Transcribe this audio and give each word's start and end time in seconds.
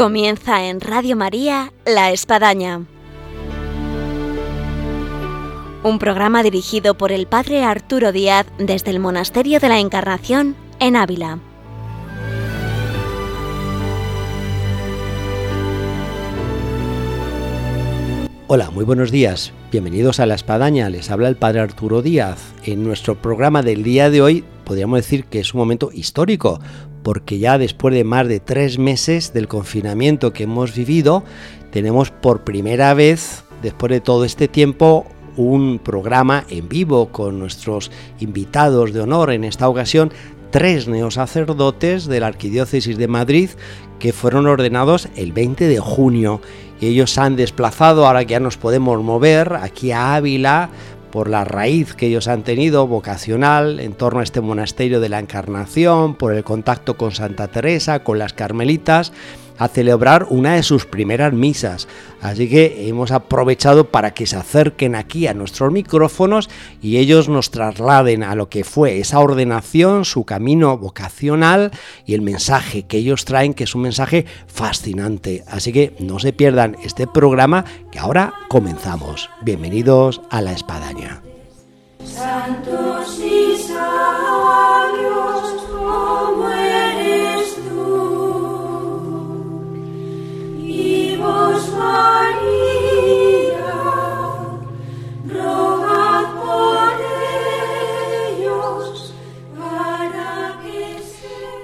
Comienza 0.00 0.64
en 0.64 0.80
Radio 0.80 1.14
María 1.14 1.74
La 1.84 2.10
Espadaña. 2.10 2.86
Un 5.82 5.98
programa 5.98 6.42
dirigido 6.42 6.96
por 6.96 7.12
el 7.12 7.26
Padre 7.26 7.64
Arturo 7.64 8.10
Díaz 8.10 8.46
desde 8.56 8.92
el 8.92 8.98
Monasterio 8.98 9.60
de 9.60 9.68
la 9.68 9.78
Encarnación 9.78 10.56
en 10.78 10.96
Ávila. 10.96 11.38
Hola, 18.46 18.70
muy 18.70 18.86
buenos 18.86 19.10
días. 19.10 19.52
Bienvenidos 19.70 20.18
a 20.18 20.24
La 20.24 20.34
Espadaña. 20.34 20.88
Les 20.88 21.10
habla 21.10 21.28
el 21.28 21.36
Padre 21.36 21.60
Arturo 21.60 22.00
Díaz. 22.00 22.54
En 22.64 22.84
nuestro 22.84 23.16
programa 23.16 23.62
del 23.62 23.82
día 23.82 24.08
de 24.08 24.22
hoy 24.22 24.44
podríamos 24.70 25.00
decir 25.00 25.24
que 25.24 25.40
es 25.40 25.52
un 25.52 25.58
momento 25.58 25.90
histórico 25.92 26.60
porque 27.02 27.40
ya 27.40 27.58
después 27.58 27.92
de 27.92 28.04
más 28.04 28.28
de 28.28 28.38
tres 28.38 28.78
meses 28.78 29.32
del 29.32 29.48
confinamiento 29.48 30.32
que 30.32 30.44
hemos 30.44 30.76
vivido, 30.76 31.24
tenemos 31.72 32.12
por 32.12 32.44
primera 32.44 32.94
vez, 32.94 33.42
después 33.62 33.90
de 33.90 34.00
todo 34.00 34.24
este 34.24 34.46
tiempo, 34.46 35.06
un 35.36 35.80
programa 35.80 36.44
en 36.50 36.68
vivo 36.68 37.08
con 37.08 37.40
nuestros 37.40 37.90
invitados 38.20 38.92
de 38.92 39.00
honor 39.00 39.32
en 39.32 39.42
esta 39.42 39.68
ocasión, 39.68 40.12
tres 40.52 40.86
neosacerdotes 40.86 42.06
de 42.06 42.20
la 42.20 42.28
Arquidiócesis 42.28 42.96
de 42.96 43.08
Madrid 43.08 43.50
que 43.98 44.12
fueron 44.12 44.46
ordenados 44.46 45.08
el 45.16 45.32
20 45.32 45.66
de 45.66 45.80
junio. 45.80 46.40
Y 46.80 46.86
ellos 46.86 47.10
se 47.10 47.22
han 47.22 47.34
desplazado, 47.34 48.06
ahora 48.06 48.24
que 48.24 48.34
ya 48.34 48.40
nos 48.40 48.56
podemos 48.56 49.02
mover, 49.02 49.54
aquí 49.54 49.90
a 49.90 50.14
Ávila 50.14 50.70
por 51.10 51.28
la 51.28 51.44
raíz 51.44 51.94
que 51.94 52.06
ellos 52.06 52.28
han 52.28 52.42
tenido 52.42 52.86
vocacional 52.86 53.80
en 53.80 53.92
torno 53.94 54.20
a 54.20 54.22
este 54.22 54.40
monasterio 54.40 55.00
de 55.00 55.08
la 55.08 55.18
Encarnación, 55.18 56.14
por 56.14 56.34
el 56.34 56.44
contacto 56.44 56.96
con 56.96 57.12
Santa 57.12 57.48
Teresa, 57.48 58.04
con 58.04 58.18
las 58.18 58.32
Carmelitas, 58.32 59.12
a 59.60 59.68
celebrar 59.68 60.26
una 60.30 60.54
de 60.54 60.62
sus 60.62 60.86
primeras 60.86 61.34
misas. 61.34 61.86
Así 62.22 62.48
que 62.48 62.88
hemos 62.88 63.10
aprovechado 63.10 63.90
para 63.90 64.14
que 64.14 64.26
se 64.26 64.36
acerquen 64.36 64.94
aquí 64.94 65.26
a 65.26 65.34
nuestros 65.34 65.70
micrófonos 65.70 66.48
y 66.80 66.96
ellos 66.96 67.28
nos 67.28 67.50
trasladen 67.50 68.22
a 68.22 68.34
lo 68.34 68.48
que 68.48 68.64
fue 68.64 69.00
esa 69.00 69.20
ordenación, 69.20 70.06
su 70.06 70.24
camino 70.24 70.78
vocacional 70.78 71.72
y 72.06 72.14
el 72.14 72.22
mensaje 72.22 72.84
que 72.84 72.96
ellos 72.96 73.26
traen, 73.26 73.52
que 73.52 73.64
es 73.64 73.74
un 73.74 73.82
mensaje 73.82 74.24
fascinante. 74.46 75.44
Así 75.46 75.74
que 75.74 75.94
no 75.98 76.18
se 76.18 76.32
pierdan 76.32 76.78
este 76.82 77.06
programa 77.06 77.66
que 77.92 77.98
ahora 77.98 78.32
comenzamos. 78.48 79.28
Bienvenidos 79.42 80.22
a 80.30 80.40
la 80.40 80.52
espadaña. 80.52 81.20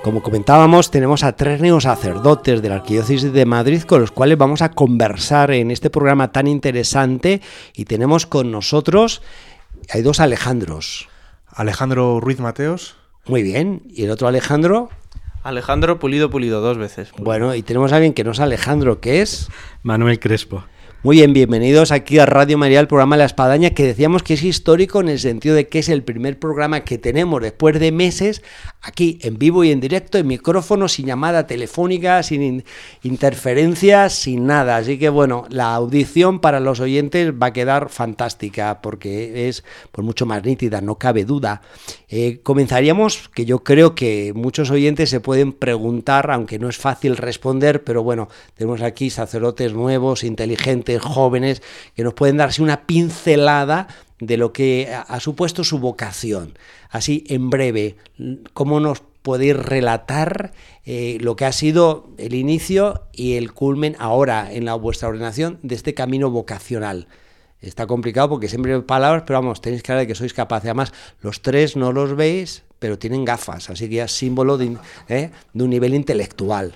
Como 0.06 0.22
comentábamos, 0.22 0.92
tenemos 0.92 1.24
a 1.24 1.32
tres 1.32 1.60
neosacerdotes 1.60 2.62
de 2.62 2.68
la 2.68 2.76
Arquidiócesis 2.76 3.32
de 3.32 3.44
Madrid 3.44 3.82
con 3.82 4.00
los 4.00 4.12
cuales 4.12 4.38
vamos 4.38 4.62
a 4.62 4.70
conversar 4.70 5.50
en 5.50 5.72
este 5.72 5.90
programa 5.90 6.30
tan 6.30 6.46
interesante 6.46 7.42
y 7.74 7.86
tenemos 7.86 8.24
con 8.24 8.52
nosotros, 8.52 9.20
hay 9.90 10.02
dos 10.02 10.20
Alejandros. 10.20 11.08
Alejandro 11.48 12.20
Ruiz 12.20 12.38
Mateos. 12.38 12.94
Muy 13.26 13.42
bien, 13.42 13.82
y 13.88 14.04
el 14.04 14.12
otro 14.12 14.28
Alejandro, 14.28 14.90
Alejandro 15.46 16.00
Pulido 16.00 16.28
Pulido, 16.28 16.60
dos 16.60 16.76
veces. 16.76 17.12
bueno, 17.18 17.54
y 17.54 17.62
tenemos 17.62 17.92
a 17.92 17.96
alguien 17.96 18.14
que 18.14 18.24
no 18.24 18.32
es 18.32 18.40
Alejandro, 18.40 19.00
que 19.00 19.22
es... 19.22 19.48
Manuel 19.84 20.18
Crespo. 20.18 20.64
Muy 21.06 21.18
bien, 21.18 21.32
bienvenidos 21.32 21.92
aquí 21.92 22.18
a 22.18 22.26
Radio 22.26 22.58
María, 22.58 22.80
el 22.80 22.88
programa 22.88 23.16
La 23.16 23.26
Espadaña, 23.26 23.70
que 23.70 23.84
decíamos 23.84 24.24
que 24.24 24.34
es 24.34 24.42
histórico 24.42 25.00
en 25.00 25.08
el 25.08 25.20
sentido 25.20 25.54
de 25.54 25.68
que 25.68 25.78
es 25.78 25.88
el 25.88 26.02
primer 26.02 26.36
programa 26.40 26.80
que 26.82 26.98
tenemos 26.98 27.40
después 27.40 27.78
de 27.78 27.92
meses 27.92 28.42
aquí 28.82 29.20
en 29.22 29.38
vivo 29.38 29.62
y 29.62 29.70
en 29.70 29.78
directo, 29.78 30.18
en 30.18 30.26
micrófono, 30.26 30.88
sin 30.88 31.06
llamada 31.06 31.46
telefónica, 31.46 32.24
sin 32.24 32.42
in- 32.42 32.64
interferencias, 33.04 34.14
sin 34.14 34.48
nada. 34.48 34.78
Así 34.78 34.98
que 34.98 35.08
bueno, 35.08 35.46
la 35.48 35.76
audición 35.76 36.40
para 36.40 36.58
los 36.58 36.80
oyentes 36.80 37.32
va 37.32 37.46
a 37.46 37.52
quedar 37.52 37.88
fantástica 37.88 38.80
porque 38.82 39.48
es 39.48 39.62
pues, 39.92 40.04
mucho 40.04 40.26
más 40.26 40.44
nítida, 40.44 40.80
no 40.80 40.96
cabe 40.96 41.24
duda. 41.24 41.62
Eh, 42.08 42.40
comenzaríamos, 42.42 43.28
que 43.32 43.44
yo 43.44 43.62
creo 43.62 43.94
que 43.94 44.32
muchos 44.34 44.72
oyentes 44.72 45.10
se 45.10 45.20
pueden 45.20 45.52
preguntar, 45.52 46.32
aunque 46.32 46.58
no 46.58 46.68
es 46.68 46.78
fácil 46.78 47.16
responder, 47.16 47.84
pero 47.84 48.02
bueno, 48.02 48.26
tenemos 48.56 48.82
aquí 48.82 49.08
sacerdotes 49.10 49.72
nuevos, 49.72 50.24
inteligentes, 50.24 50.95
jóvenes, 50.98 51.62
que 51.94 52.04
nos 52.04 52.14
pueden 52.14 52.36
darse 52.36 52.62
una 52.62 52.86
pincelada 52.86 53.88
de 54.20 54.36
lo 54.36 54.52
que 54.52 54.88
ha- 54.94 55.20
supuesto 55.20 55.62
su 55.64 55.78
vocación. 55.78 56.58
Así, 56.90 57.24
en 57.28 57.50
breve, 57.50 57.96
¿cómo 58.52 58.80
nos 58.80 59.02
podéis 59.22 59.56
relatar 59.56 60.52
eh, 60.84 61.18
lo 61.20 61.34
que 61.36 61.44
ha 61.44 61.52
sido 61.52 62.10
el 62.16 62.34
inicio 62.34 63.02
y 63.12 63.34
el 63.34 63.52
culmen 63.52 63.96
ahora 63.98 64.52
en 64.52 64.64
la 64.64 64.74
vuestra 64.74 65.08
ordenación 65.08 65.58
de 65.62 65.74
este 65.74 65.94
camino 65.94 66.30
vocacional? 66.30 67.08
Está 67.60 67.86
complicado 67.86 68.28
porque 68.28 68.48
siempre 68.48 68.74
hay 68.74 68.82
palabras, 68.82 69.24
pero 69.26 69.40
vamos, 69.40 69.60
tenéis 69.60 69.82
que 69.82 69.92
de 69.92 70.06
que 70.06 70.14
sois 70.14 70.32
capaces. 70.34 70.66
Además, 70.66 70.92
los 71.20 71.42
tres 71.42 71.74
no 71.76 71.90
los 71.92 72.14
veis, 72.14 72.62
pero 72.78 72.98
tienen 72.98 73.24
gafas, 73.24 73.70
así 73.70 73.88
que 73.88 74.00
es 74.02 74.12
símbolo 74.12 74.58
¿eh? 75.08 75.30
de 75.52 75.64
un 75.64 75.70
nivel 75.70 75.94
intelectual. 75.94 76.74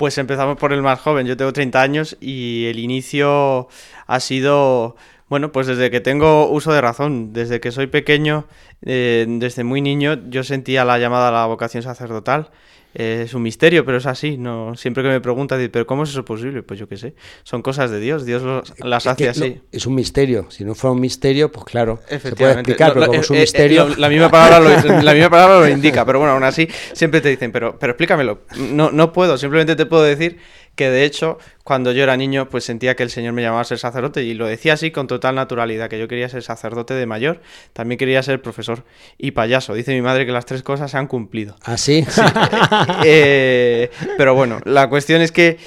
Pues 0.00 0.16
empezamos 0.16 0.56
por 0.56 0.72
el 0.72 0.80
más 0.80 0.98
joven, 0.98 1.26
yo 1.26 1.36
tengo 1.36 1.52
30 1.52 1.82
años 1.82 2.16
y 2.22 2.64
el 2.68 2.78
inicio 2.78 3.68
ha 4.06 4.20
sido, 4.20 4.96
bueno, 5.28 5.52
pues 5.52 5.66
desde 5.66 5.90
que 5.90 6.00
tengo 6.00 6.48
uso 6.50 6.72
de 6.72 6.80
razón, 6.80 7.34
desde 7.34 7.60
que 7.60 7.70
soy 7.70 7.86
pequeño, 7.86 8.46
eh, 8.80 9.26
desde 9.28 9.62
muy 9.62 9.82
niño, 9.82 10.18
yo 10.30 10.42
sentía 10.42 10.86
la 10.86 10.98
llamada 10.98 11.28
a 11.28 11.32
la 11.32 11.44
vocación 11.44 11.82
sacerdotal. 11.82 12.50
Eh, 12.94 13.22
es 13.24 13.34
un 13.34 13.42
misterio, 13.42 13.84
pero 13.84 13.98
es 13.98 14.06
así. 14.06 14.36
No, 14.36 14.74
siempre 14.74 15.02
que 15.02 15.08
me 15.08 15.20
preguntan, 15.20 15.68
¿pero 15.72 15.86
cómo 15.86 16.02
es 16.02 16.10
eso 16.10 16.24
posible? 16.24 16.62
Pues 16.62 16.80
yo 16.80 16.88
qué 16.88 16.96
sé. 16.96 17.14
Son 17.44 17.62
cosas 17.62 17.90
de 17.90 18.00
Dios. 18.00 18.24
Dios 18.24 18.42
los- 18.42 18.72
las 18.80 19.06
Es 19.06 19.14
que 19.14 19.28
hace 19.28 19.44
así. 19.44 19.54
no, 19.56 19.62
es 19.70 19.86
un 19.86 19.94
misterio. 19.94 20.46
Si 20.50 20.64
no 20.64 20.74
fuera 20.74 20.92
un 20.92 21.00
misterio, 21.00 21.52
pues 21.52 21.64
claro, 21.66 22.00
se 22.08 22.18
puede 22.34 22.52
explicar, 22.52 22.92
pero 22.94 23.06
como 23.06 23.20
es 23.20 23.30
un 23.30 23.36
eh, 23.36 23.40
eh, 23.40 23.42
misterio. 23.42 23.88
la, 23.96 24.08
misma 24.08 24.30
palabra 24.30 24.58
lo, 24.60 25.02
la 25.02 25.12
misma 25.14 25.30
palabra 25.30 25.60
lo 25.60 25.68
indica, 25.68 26.04
pero 26.04 26.18
bueno, 26.18 26.34
aún 26.34 26.44
así 26.44 26.68
siempre 26.92 27.20
te 27.20 27.28
dicen, 27.28 27.52
pero, 27.52 27.78
pero 27.78 27.92
explícamelo. 27.92 28.40
No, 28.72 28.90
no 28.90 29.12
puedo, 29.12 29.38
simplemente 29.38 29.76
te 29.76 29.86
puedo 29.86 30.02
decir 30.02 30.38
que 30.80 30.88
de 30.88 31.04
hecho, 31.04 31.36
cuando 31.62 31.92
yo 31.92 32.02
era 32.02 32.16
niño, 32.16 32.48
pues 32.48 32.64
sentía 32.64 32.96
que 32.96 33.02
el 33.02 33.10
Señor 33.10 33.34
me 33.34 33.42
llamaba 33.42 33.60
a 33.60 33.64
ser 33.64 33.78
sacerdote 33.78 34.22
y 34.22 34.32
lo 34.32 34.46
decía 34.46 34.72
así 34.72 34.90
con 34.90 35.06
total 35.08 35.34
naturalidad, 35.34 35.90
que 35.90 35.98
yo 35.98 36.08
quería 36.08 36.26
ser 36.30 36.42
sacerdote 36.42 36.94
de 36.94 37.04
mayor, 37.04 37.42
también 37.74 37.98
quería 37.98 38.22
ser 38.22 38.40
profesor 38.40 38.84
y 39.18 39.32
payaso. 39.32 39.74
Dice 39.74 39.92
mi 39.92 40.00
madre 40.00 40.24
que 40.24 40.32
las 40.32 40.46
tres 40.46 40.62
cosas 40.62 40.90
se 40.90 40.96
han 40.96 41.06
cumplido. 41.06 41.56
¿Ah, 41.64 41.76
sí? 41.76 42.02
Eh, 43.04 43.90
pero 44.16 44.34
bueno, 44.34 44.58
la 44.64 44.88
cuestión 44.88 45.20
es 45.20 45.32
que 45.32 45.58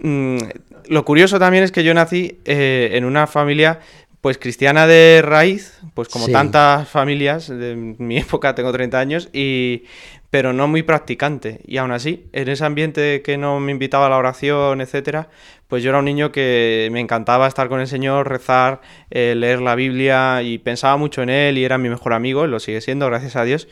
mm, 0.00 0.38
lo 0.88 1.04
curioso 1.04 1.38
también 1.38 1.64
es 1.64 1.70
que 1.72 1.84
yo 1.84 1.92
nací 1.92 2.38
eh, 2.46 2.92
en 2.94 3.04
una 3.04 3.26
familia 3.26 3.80
pues 4.22 4.38
cristiana 4.38 4.86
de 4.86 5.20
raíz, 5.22 5.80
pues 5.94 6.08
como 6.08 6.26
Sí. 6.26 6.32
tantas 6.32 6.88
familias 6.88 7.48
de 7.48 7.74
mi 7.76 8.16
época, 8.26 8.54
tengo 8.54 8.72
30 8.72 8.98
años, 8.98 9.28
y 9.32 9.82
pero 10.32 10.54
no 10.54 10.66
muy 10.66 10.82
practicante. 10.82 11.60
Y 11.66 11.76
aún 11.76 11.92
así, 11.92 12.24
en 12.32 12.48
ese 12.48 12.64
ambiente 12.64 13.20
que 13.20 13.36
no 13.36 13.60
me 13.60 13.70
invitaba 13.70 14.06
a 14.06 14.08
la 14.08 14.16
oración, 14.16 14.80
etcétera, 14.80 15.28
pues 15.68 15.82
yo 15.82 15.90
era 15.90 15.98
un 15.98 16.06
niño 16.06 16.32
que 16.32 16.88
me 16.90 17.00
encantaba 17.00 17.46
estar 17.46 17.68
con 17.68 17.80
el 17.80 17.86
Señor, 17.86 18.30
rezar, 18.30 18.80
eh, 19.10 19.34
leer 19.36 19.60
la 19.60 19.74
Biblia 19.74 20.40
y 20.42 20.56
pensaba 20.56 20.96
mucho 20.96 21.22
en 21.22 21.28
Él 21.28 21.58
y 21.58 21.64
era 21.66 21.76
mi 21.76 21.90
mejor 21.90 22.14
amigo, 22.14 22.46
lo 22.46 22.60
sigue 22.60 22.80
siendo, 22.80 23.04
gracias 23.08 23.36
a 23.36 23.44
Dios. 23.44 23.68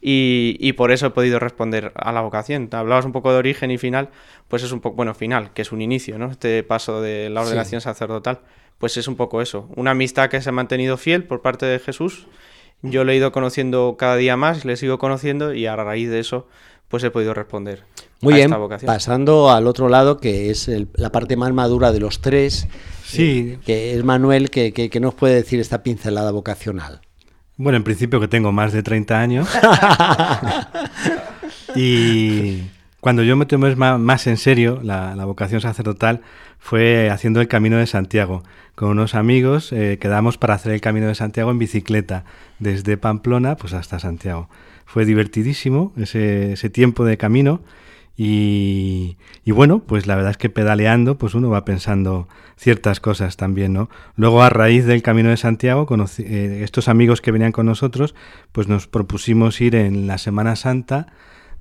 Y, 0.00 0.56
y 0.60 0.74
por 0.74 0.92
eso 0.92 1.06
he 1.06 1.10
podido 1.10 1.40
responder 1.40 1.90
a 1.96 2.12
la 2.12 2.20
vocación. 2.20 2.68
Hablabas 2.70 3.04
un 3.06 3.12
poco 3.12 3.32
de 3.32 3.38
origen 3.38 3.72
y 3.72 3.78
final, 3.78 4.10
pues 4.46 4.62
es 4.62 4.70
un 4.70 4.78
poco, 4.80 4.94
bueno, 4.94 5.14
final, 5.14 5.52
que 5.52 5.62
es 5.62 5.72
un 5.72 5.82
inicio, 5.82 6.16
¿no? 6.16 6.30
Este 6.30 6.62
paso 6.62 7.02
de 7.02 7.28
la 7.28 7.42
Sí. 7.42 7.48
ordenación 7.48 7.80
sacerdotal, 7.80 8.38
pues 8.78 8.96
es 8.96 9.08
un 9.08 9.16
poco 9.16 9.42
eso. 9.42 9.68
Una 9.74 9.90
amistad 9.90 10.30
que 10.30 10.40
se 10.40 10.48
ha 10.48 10.52
mantenido 10.52 10.96
fiel 10.96 11.24
por 11.24 11.42
parte 11.42 11.66
de 11.66 11.80
Jesús. 11.80 12.28
Yo 12.84 13.04
le 13.04 13.12
he 13.12 13.16
ido 13.16 13.32
conociendo 13.32 13.96
cada 13.98 14.16
día 14.16 14.36
más, 14.36 14.64
le 14.64 14.76
sigo 14.76 14.98
conociendo 14.98 15.54
y 15.54 15.66
a 15.66 15.76
raíz 15.76 16.10
de 16.10 16.20
eso, 16.20 16.46
pues 16.88 17.02
he 17.02 17.10
podido 17.10 17.34
responder 17.34 17.82
Muy 18.20 18.34
a 18.34 18.36
bien, 18.36 18.46
esta 18.50 18.58
vocación. 18.58 18.86
pasando 18.86 19.50
al 19.50 19.66
otro 19.66 19.88
lado, 19.88 20.18
que 20.18 20.50
es 20.50 20.68
el- 20.68 20.88
la 20.94 21.10
parte 21.10 21.36
más 21.36 21.52
madura 21.52 21.92
de 21.92 22.00
los 22.00 22.20
tres, 22.20 22.68
Sí, 23.04 23.58
que 23.64 23.94
es 23.94 24.04
Manuel, 24.04 24.50
que, 24.50 24.72
que- 24.72 24.90
que 24.90 25.00
nos 25.00 25.14
puede 25.14 25.34
decir 25.34 25.60
esta 25.60 25.82
pincelada 25.82 26.30
vocacional. 26.30 27.00
bueno, 27.56 27.76
en 27.76 27.84
principio 27.84 28.20
que 28.20 28.28
tengo 28.28 28.52
más 28.52 28.72
de 28.72 28.82
30 28.82 29.20
años. 29.20 29.48
y 31.76 32.62
cuando 33.04 33.22
yo 33.22 33.36
me 33.36 33.44
tomé 33.44 33.76
más 33.76 34.26
en 34.26 34.38
serio 34.38 34.80
la, 34.82 35.14
vocación 35.26 35.60
sacerdotal 35.60 36.22
fue 36.58 37.10
haciendo 37.10 37.42
el 37.42 37.48
Camino 37.48 37.76
de 37.76 37.86
Santiago. 37.86 38.42
Con 38.74 38.88
unos 38.88 39.14
amigos 39.14 39.74
eh, 39.74 39.98
quedamos 40.00 40.38
para 40.38 40.54
hacer 40.54 40.72
el 40.72 40.80
Camino 40.80 41.08
de 41.08 41.14
Santiago 41.14 41.50
en 41.50 41.58
bicicleta, 41.58 42.24
desde 42.60 42.96
Pamplona 42.96 43.58
pues 43.58 43.74
hasta 43.74 43.98
Santiago. 43.98 44.48
Fue 44.86 45.04
divertidísimo 45.04 45.92
ese, 45.98 46.70
tiempo 46.70 47.04
de 47.04 47.18
camino 47.18 47.60
Y, 48.16 49.18
y, 49.44 49.50
bueno, 49.50 49.80
pues 49.80 50.06
la 50.06 50.14
verdad 50.16 50.30
es 50.30 50.38
que 50.38 50.48
pedaleando, 50.48 51.18
pues 51.18 51.34
uno 51.34 51.50
va 51.50 51.66
pensando 51.66 52.26
ciertas 52.56 53.00
cosas 53.00 53.36
también, 53.36 53.74
¿no? 53.74 53.90
Luego 54.16 54.42
a 54.42 54.48
raíz 54.48 54.86
del 54.86 55.02
Camino 55.02 55.28
de 55.28 55.36
Santiago, 55.36 55.84
conocí, 55.84 56.22
eh, 56.22 56.62
estos 56.64 56.88
amigos 56.88 57.20
que 57.20 57.32
venían 57.32 57.52
con 57.52 57.66
nosotros, 57.66 58.14
pues 58.52 58.66
nos 58.66 58.86
propusimos 58.86 59.60
ir 59.60 59.74
en 59.74 60.06
la 60.06 60.16
Semana 60.16 60.56
Santa 60.56 61.08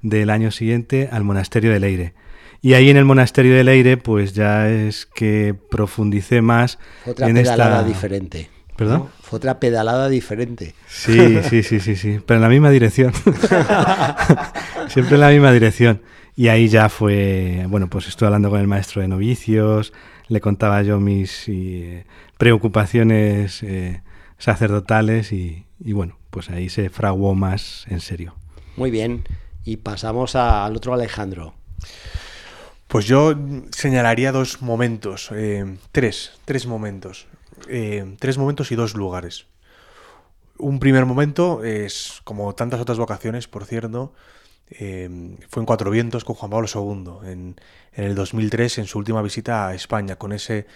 del 0.03 0.29
año 0.29 0.51
siguiente 0.51 1.09
al 1.11 1.23
monasterio 1.23 1.71
de 1.71 1.79
Leire. 1.79 2.13
Y 2.61 2.75
ahí 2.75 2.89
en 2.89 2.97
el 2.97 3.05
monasterio 3.05 3.55
de 3.55 3.63
Leire, 3.63 3.97
pues 3.97 4.33
ya 4.33 4.69
es 4.69 5.05
que 5.05 5.55
profundicé 5.71 6.41
más 6.41 6.77
Otra 7.05 7.27
en 7.27 7.35
pedalada 7.35 7.79
esta... 7.79 7.87
diferente. 7.87 8.49
¿Perdón? 8.77 8.99
¿no? 8.99 9.09
Fue 9.21 9.37
otra 9.37 9.59
pedalada 9.59 10.09
diferente. 10.09 10.73
Sí, 10.87 11.39
sí, 11.43 11.61
sí, 11.63 11.79
sí, 11.79 11.95
sí, 11.95 12.19
pero 12.25 12.37
en 12.37 12.41
la 12.41 12.49
misma 12.49 12.69
dirección. 12.69 13.13
Siempre 14.87 15.15
en 15.15 15.21
la 15.21 15.29
misma 15.29 15.51
dirección. 15.51 16.01
Y 16.35 16.47
ahí 16.47 16.67
ya 16.67 16.89
fue, 16.89 17.65
bueno, 17.69 17.89
pues 17.89 18.07
estuve 18.07 18.27
hablando 18.27 18.49
con 18.49 18.59
el 18.59 18.67
maestro 18.67 19.01
de 19.01 19.07
novicios, 19.07 19.93
le 20.27 20.41
contaba 20.41 20.81
yo 20.81 20.99
mis 20.99 21.47
eh, 21.47 22.05
preocupaciones 22.37 23.61
eh, 23.61 24.01
sacerdotales 24.39 25.31
y, 25.31 25.65
y, 25.79 25.93
bueno, 25.93 26.17
pues 26.31 26.49
ahí 26.49 26.69
se 26.69 26.89
fraguó 26.89 27.35
más 27.35 27.85
en 27.89 27.99
serio. 27.99 28.35
Muy 28.75 28.89
bien, 28.89 29.23
y 29.63 29.77
pasamos 29.77 30.35
al 30.35 30.75
otro 30.75 30.93
Alejandro. 30.93 31.53
Pues 32.87 33.05
yo 33.05 33.33
señalaría 33.71 34.31
dos 34.31 34.61
momentos, 34.61 35.29
eh, 35.33 35.77
tres, 35.91 36.33
tres 36.45 36.67
momentos, 36.67 37.25
eh, 37.67 38.15
tres 38.19 38.37
momentos 38.37 38.71
y 38.71 38.75
dos 38.75 38.93
lugares. 38.93 39.47
Un 40.59 40.79
primer 40.79 41.05
momento 41.05 41.63
es, 41.63 42.21
como 42.23 42.53
tantas 42.53 42.79
otras 42.79 42.99
vocaciones, 42.99 43.47
por 43.47 43.65
cierto, 43.65 44.13
eh, 44.69 45.09
fue 45.49 45.61
en 45.61 45.65
Cuatro 45.65 45.89
Vientos 45.89 46.23
con 46.23 46.35
Juan 46.35 46.51
Pablo 46.51 46.67
II, 46.71 47.27
en, 47.31 47.55
en, 47.93 48.03
el 48.03 48.13
2003, 48.13 48.77
en 48.77 48.85
su 48.85 48.99
última 48.99 49.23
visita 49.23 49.67
a 49.67 49.73
España, 49.73 50.17
con 50.17 50.31
ese, 50.31 50.67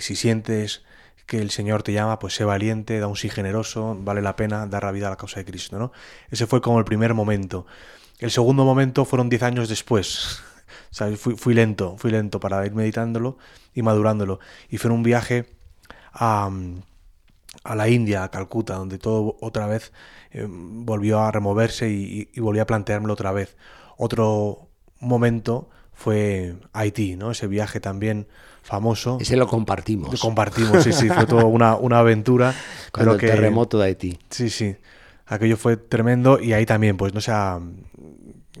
si 0.00 0.16
sientes 0.16 0.82
que 1.26 1.38
el 1.38 1.50
Señor 1.50 1.82
te 1.82 1.92
llama, 1.92 2.18
pues 2.18 2.34
sé 2.34 2.44
valiente, 2.44 2.98
da 3.00 3.06
un 3.06 3.16
sí 3.16 3.30
generoso, 3.30 3.96
vale 3.98 4.20
la 4.20 4.36
pena 4.36 4.66
dar 4.66 4.84
la 4.84 4.92
vida 4.92 5.06
a 5.06 5.10
la 5.10 5.16
causa 5.16 5.40
de 5.40 5.46
Cristo, 5.46 5.78
¿no? 5.78 5.92
Ese 6.30 6.46
fue 6.46 6.60
como 6.60 6.78
el 6.78 6.84
primer 6.84 7.14
momento. 7.14 7.66
El 8.18 8.30
segundo 8.30 8.64
momento 8.64 9.04
fueron 9.04 9.28
diez 9.28 9.42
años 9.42 9.68
después. 9.68 10.40
O 10.90 10.96
sea, 10.96 11.14
fui, 11.16 11.36
fui, 11.36 11.54
lento, 11.54 11.96
fui 11.98 12.12
lento 12.12 12.38
para 12.38 12.64
ir 12.64 12.72
meditándolo 12.72 13.36
y 13.74 13.82
madurándolo. 13.82 14.38
Y 14.70 14.78
fue 14.78 14.92
un 14.92 15.02
viaje 15.02 15.46
a, 16.12 16.48
a 17.64 17.74
la 17.74 17.88
India, 17.88 18.22
a 18.22 18.30
Calcuta, 18.30 18.76
donde 18.76 18.98
todo 18.98 19.36
otra 19.40 19.66
vez 19.66 19.92
eh, 20.30 20.46
volvió 20.48 21.20
a 21.20 21.32
removerse 21.32 21.90
y, 21.90 22.28
y, 22.32 22.40
volví 22.40 22.60
a 22.60 22.66
planteármelo 22.66 23.12
otra 23.12 23.32
vez. 23.32 23.56
Otro 23.96 24.68
momento 25.00 25.68
fue 25.92 26.56
Haití, 26.72 27.16
¿no? 27.16 27.30
Ese 27.30 27.46
viaje 27.46 27.80
también 27.80 28.26
famoso. 28.62 29.18
Ese 29.20 29.36
lo 29.36 29.46
compartimos. 29.46 30.12
Lo 30.12 30.18
compartimos, 30.18 30.82
sí, 30.82 30.92
sí, 30.92 31.08
fue 31.08 31.26
toda 31.26 31.44
una, 31.44 31.76
una 31.76 31.98
aventura. 31.98 32.54
Con 32.92 33.08
el 33.08 33.16
que, 33.16 33.26
terremoto 33.26 33.78
de 33.78 33.86
Haití. 33.86 34.18
Sí, 34.30 34.50
sí. 34.50 34.76
Aquello 35.26 35.56
fue 35.56 35.76
tremendo 35.76 36.38
y 36.40 36.52
ahí 36.52 36.66
también, 36.66 36.96
pues, 36.96 37.14
no 37.14 37.20
se, 37.20 37.32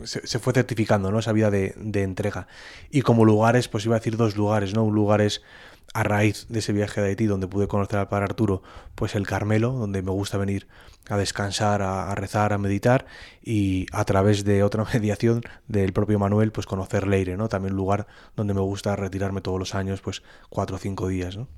se, 0.04 0.38
fue 0.38 0.52
certificando, 0.52 1.10
¿no? 1.10 1.18
Esa 1.18 1.32
vida 1.32 1.50
de, 1.50 1.74
de, 1.76 2.02
entrega. 2.02 2.46
Y 2.90 3.02
como 3.02 3.24
lugares, 3.24 3.68
pues 3.68 3.84
iba 3.84 3.96
a 3.96 3.98
decir 3.98 4.16
dos 4.16 4.36
lugares, 4.36 4.74
¿no? 4.74 4.84
Un 4.84 4.94
lugar 4.94 5.20
es 5.20 5.42
a 5.92 6.02
raíz 6.02 6.46
de 6.48 6.58
ese 6.58 6.72
viaje 6.72 7.00
de 7.00 7.08
Haití, 7.08 7.26
donde 7.26 7.46
pude 7.46 7.68
conocer 7.68 7.98
al 7.98 8.08
Padre 8.08 8.24
Arturo, 8.24 8.62
pues 8.94 9.14
el 9.14 9.26
Carmelo, 9.26 9.72
donde 9.72 10.02
me 10.02 10.10
gusta 10.10 10.38
venir 10.38 10.66
a 11.08 11.16
descansar, 11.16 11.82
a, 11.82 12.10
a, 12.10 12.14
rezar, 12.14 12.52
a 12.52 12.58
meditar, 12.58 13.06
y 13.42 13.86
a 13.92 14.04
través 14.04 14.44
de 14.44 14.62
otra 14.62 14.84
mediación 14.92 15.42
del 15.68 15.92
propio 15.92 16.18
Manuel, 16.18 16.50
pues 16.50 16.66
conocer 16.66 17.06
Leire, 17.06 17.36
¿no? 17.36 17.48
También 17.48 17.74
un 17.74 17.78
lugar 17.78 18.06
donde 18.36 18.54
me 18.54 18.60
gusta 18.60 18.96
retirarme 18.96 19.40
todos 19.40 19.58
los 19.58 19.74
años, 19.74 20.00
pues 20.00 20.22
cuatro 20.48 20.76
o 20.76 20.78
cinco 20.78 21.08
días, 21.08 21.36
¿no? 21.36 21.48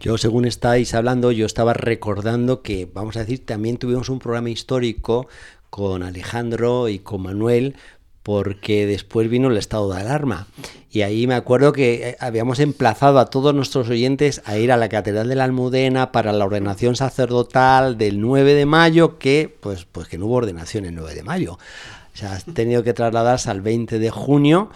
Yo, 0.00 0.16
según 0.16 0.46
estáis 0.46 0.94
hablando, 0.94 1.30
yo 1.30 1.44
estaba 1.44 1.74
recordando 1.74 2.62
que, 2.62 2.88
vamos 2.92 3.16
a 3.16 3.20
decir, 3.20 3.44
también 3.44 3.76
tuvimos 3.76 4.08
un 4.08 4.18
programa 4.18 4.50
histórico 4.50 5.28
con 5.68 6.02
Alejandro 6.02 6.88
y 6.88 7.00
con 7.00 7.22
Manuel, 7.22 7.76
porque 8.22 8.86
después 8.86 9.28
vino 9.28 9.48
el 9.48 9.56
estado 9.56 9.92
de 9.92 10.00
alarma. 10.00 10.46
Y 10.90 11.02
ahí 11.02 11.26
me 11.26 11.34
acuerdo 11.34 11.72
que 11.72 12.16
habíamos 12.18 12.60
emplazado 12.60 13.18
a 13.18 13.26
todos 13.26 13.54
nuestros 13.54 13.88
oyentes 13.88 14.42
a 14.44 14.58
ir 14.58 14.72
a 14.72 14.76
la 14.76 14.88
Catedral 14.88 15.28
de 15.28 15.36
la 15.36 15.44
Almudena 15.44 16.12
para 16.12 16.32
la 16.32 16.44
ordenación 16.44 16.96
sacerdotal 16.96 17.96
del 17.96 18.20
9 18.20 18.54
de 18.54 18.66
mayo, 18.66 19.18
que 19.18 19.54
pues, 19.60 19.84
pues 19.84 20.08
que 20.08 20.18
no 20.18 20.26
hubo 20.26 20.36
ordenación 20.36 20.84
el 20.84 20.94
9 20.94 21.14
de 21.14 21.22
mayo. 21.22 21.58
O 22.12 22.16
sea, 22.16 22.32
has 22.32 22.44
tenido 22.44 22.82
que 22.82 22.92
trasladarse 22.92 23.50
al 23.50 23.60
20 23.60 23.98
de 23.98 24.10
junio, 24.10 24.70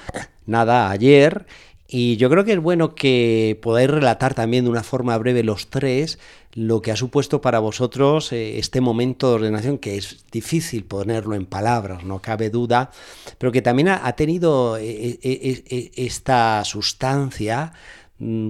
nada, 0.47 0.90
ayer. 0.90 1.47
Y 1.86 2.16
yo 2.16 2.31
creo 2.31 2.44
que 2.44 2.54
es 2.54 2.60
bueno 2.60 2.94
que 2.94 3.58
podáis 3.62 3.90
relatar 3.90 4.34
también 4.34 4.64
de 4.64 4.70
una 4.70 4.82
forma 4.82 5.16
breve 5.19 5.42
los 5.42 5.69
tres 5.69 6.19
lo 6.54 6.81
que 6.81 6.92
ha 6.92 6.96
supuesto 6.96 7.40
para 7.40 7.58
vosotros 7.58 8.32
eh, 8.32 8.58
este 8.58 8.81
momento 8.81 9.28
de 9.28 9.34
ordenación, 9.34 9.78
que 9.78 9.96
es 9.96 10.25
difícil 10.31 10.84
ponerlo 10.84 11.34
en 11.34 11.46
palabras, 11.46 12.04
no 12.04 12.22
cabe 12.22 12.48
duda, 12.48 12.90
pero 13.38 13.50
que 13.50 13.60
también 13.60 13.88
ha, 13.88 14.12
tenido 14.12 14.76
eh, 14.78 15.19
eh, 15.22 15.90
esta 15.96 16.64
sustancia 16.64 17.72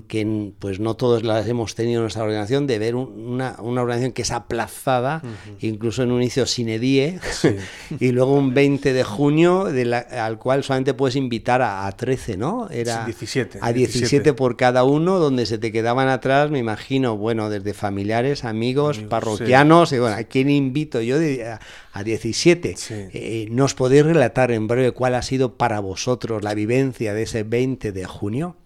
que 0.06 0.52
pues 0.58 0.80
no 0.80 0.94
todos 0.94 1.22
las 1.22 1.46
hemos 1.48 1.74
tenido 1.74 1.98
en 1.98 2.04
nuestra 2.04 2.24
ordenación, 2.24 2.66
de 2.66 2.78
ver 2.78 2.94
una, 2.94 3.56
una 3.60 3.82
ordenación 3.82 4.12
que 4.12 4.22
es 4.22 4.30
aplazada, 4.30 5.22
uh 5.22 5.26
-huh. 5.26 5.56
incluso 5.60 6.02
en 6.02 6.12
un 6.12 6.22
inicio 6.22 6.46
sine 6.46 6.78
die, 6.78 7.18
sí. 7.30 7.56
y 8.00 8.12
luego 8.12 8.34
un 8.34 8.54
20 8.54 8.92
de 8.92 9.04
junio, 9.04 9.64
de 9.64 9.84
la, 9.84 9.98
al 9.98 10.38
cual 10.38 10.62
solamente 10.62 10.94
puedes 10.94 11.16
invitar 11.16 11.62
a, 11.62 11.86
a 11.86 11.92
13, 11.92 12.36
¿no? 12.36 12.68
Era 12.70 13.00
sí, 13.00 13.06
17, 13.06 13.58
a 13.60 13.72
17, 13.72 13.98
17, 13.98 14.32
por 14.34 14.56
cada 14.56 14.84
uno, 14.84 15.18
donde 15.18 15.46
se 15.46 15.58
te 15.58 15.72
quedaban 15.72 16.08
atrás, 16.08 16.50
me 16.50 16.58
imagino, 16.58 17.16
bueno, 17.16 17.50
desde 17.50 17.74
familiares, 17.74 18.44
amigos, 18.44 18.98
amigos 18.98 19.10
parroquianos, 19.10 19.88
sí. 19.90 19.96
y 19.96 19.98
bueno, 19.98 20.16
¿a 20.16 20.24
quién 20.24 20.50
invito 20.50 21.00
yo? 21.00 21.18
De, 21.18 21.46
a, 21.46 21.60
a 21.92 22.02
17. 22.02 22.74
Sí. 22.76 22.94
Eh, 22.94 23.48
¿Nos 23.50 23.74
podéis 23.74 24.04
relatar 24.04 24.50
en 24.50 24.66
breve 24.66 24.92
cuál 24.92 25.14
ha 25.14 25.22
sido 25.22 25.56
para 25.56 25.80
vosotros 25.80 26.42
la 26.42 26.54
vivencia 26.54 27.14
de 27.14 27.22
ese 27.22 27.42
20 27.42 27.92
de 27.92 28.04
junio? 28.04 28.56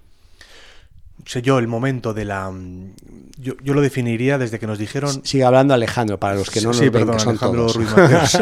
Sé 1.29 1.43
yo, 1.43 1.59
el 1.59 1.69
momento 1.69 2.15
de 2.15 2.25
la... 2.25 2.51
Yo, 3.37 3.55
yo, 3.63 3.75
lo 3.75 3.81
definiría 3.83 4.39
desde 4.39 4.59
que 4.59 4.67
nos 4.67 4.79
dijeron... 4.79 5.25
Sigue 5.25 5.45
hablando 5.45 5.75
Alejandro, 5.75 6.19
para 6.19 6.35
los 6.35 6.51
que 6.51 6.61
no 6.61 6.73
sí, 6.73 6.81
nos 6.85 6.91
ven, 6.91 6.93
perdón, 6.93 7.17
que 7.17 7.21
son 7.21 7.31
Alejandro 7.31 7.61
todos. 7.67 7.77
Ruiz 7.77 7.91
Mateos. 7.97 8.39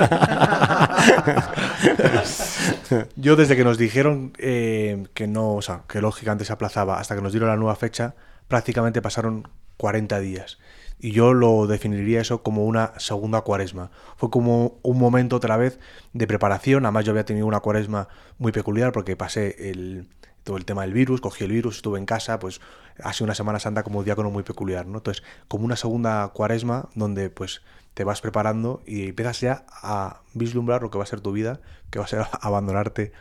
yo 3.17 3.37
desde 3.37 3.57
que 3.57 3.65
nos 3.65 3.77
dijeron 3.77 4.33
eh, 4.39 5.05
que 5.15 5.27
no, 5.27 5.55
o 5.55 5.63
sea, 5.63 5.83
que 5.89 6.01
lógicamente 6.01 6.45
se 6.45 6.53
aplazaba 6.53 7.01
hasta 7.01 7.17
que 7.17 7.23
nos 7.23 7.33
dieron 7.33 7.49
la 7.49 7.57
nueva 7.57 7.75
fecha, 7.75 8.15
prácticamente 8.49 9.03
pasaron 9.03 9.49
40 9.77 10.21
días. 10.21 10.59
Y 10.99 11.11
yo 11.11 11.35
lo 11.35 11.67
definiría 11.67 12.23
eso 12.23 12.43
como 12.43 12.65
una 12.65 12.93
segunda 12.99 13.43
cuaresma. 13.43 13.91
Fue 14.17 14.31
como 14.31 14.79
un 14.83 14.99
momento 14.99 15.37
otra 15.37 15.57
vez 15.59 15.79
de 16.15 16.27
preparación. 16.27 16.87
Además 16.87 17.05
yo 17.05 17.11
había 17.11 17.27
tenido 17.27 17.47
una 17.47 17.61
cuaresma 17.61 18.09
muy 18.39 18.51
peculiar 18.51 18.93
porque 18.93 19.15
pasé 19.15 19.71
el, 19.71 20.09
todo 20.47 20.57
el 20.57 20.65
tema 20.65 20.83
del 20.83 20.93
virus, 20.93 21.21
cogí 21.21 21.43
el 21.43 21.51
virus, 21.51 21.77
estuve 21.77 21.99
en 21.99 22.07
casa, 22.07 22.39
pues 22.39 22.61
ha 23.03 23.13
sido 23.13 23.25
una 23.25 23.35
Semana 23.35 23.59
Santa 23.59 23.83
como 23.83 24.05
diácono 24.05 24.31
muy 24.31 24.45
peculiar, 24.45 24.87
¿no? 24.87 24.99
Entonces, 24.99 25.25
como 25.49 25.65
una 25.65 25.75
segunda 25.75 26.29
cuaresma 26.29 26.89
donde 26.95 27.31
pues 27.31 27.63
te 27.95 28.05
vas 28.05 28.21
preparando 28.21 28.81
y 28.87 29.09
empiezas 29.09 29.41
ya 29.41 29.67
a 29.69 30.21
vislumbrar 30.35 30.83
lo 30.83 30.91
que 30.91 30.99
va 30.99 31.05
a 31.05 31.09
ser 31.09 31.21
tu 31.21 31.33
vida, 31.33 31.61
que 31.91 31.99
va 31.99 32.05
a 32.05 32.09
ser 32.09 32.25
abandonarte 32.41 33.13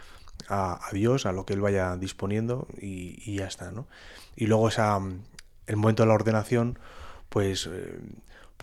a, 0.48 0.80
Dios, 0.94 1.26
a 1.26 1.32
lo 1.32 1.48
que 1.48 1.54
Él 1.54 1.62
vaya 1.62 1.98
disponiendo 1.98 2.68
y, 2.80 3.20
y, 3.26 3.38
ya 3.38 3.48
está, 3.48 3.72
¿no? 3.72 3.88
Y 4.36 4.46
luego 4.46 4.68
esa, 4.70 5.00
el 5.66 5.76
momento 5.76 6.04
de 6.04 6.08
la 6.08 6.14
ordenación, 6.14 6.78
pues... 7.30 7.68
Eh, 7.68 8.00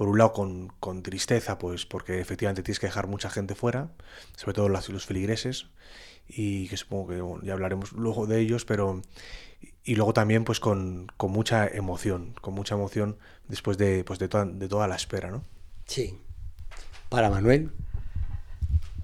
por 0.02 0.08
un 0.08 0.18
lado 0.18 0.32
con, 0.32 0.72
con, 0.80 1.04
tristeza, 1.04 1.58
pues 1.58 1.86
porque 1.86 2.20
efectivamente 2.20 2.64
tienes 2.64 2.80
que 2.80 2.88
dejar 2.88 3.06
mucha 3.06 3.30
gente 3.30 3.54
fuera, 3.54 3.90
sobre 4.34 4.52
todo 4.52 4.68
los, 4.68 4.88
los 4.88 5.06
feligreses, 5.06 5.66
y 6.26 6.66
que 6.66 6.76
supongo 6.76 7.06
que 7.06 7.20
bueno, 7.20 7.40
ya 7.44 7.52
hablaremos 7.52 7.92
luego 7.92 8.26
de 8.26 8.40
ellos, 8.40 8.64
pero 8.64 9.00
y 9.84 9.94
luego 9.94 10.12
también 10.12 10.42
pues 10.42 10.58
con, 10.58 11.06
con 11.16 11.30
mucha 11.30 11.68
emoción, 11.68 12.34
con 12.40 12.52
mucha 12.52 12.74
emoción 12.74 13.16
después 13.46 13.78
de, 13.78 14.02
pues, 14.02 14.18
de, 14.18 14.26
toda, 14.26 14.44
de 14.44 14.66
toda 14.66 14.88
la 14.88 14.96
espera, 14.96 15.30
¿no? 15.30 15.44
Sí. 15.86 16.18
Para 17.08 17.30
Manuel. 17.30 17.70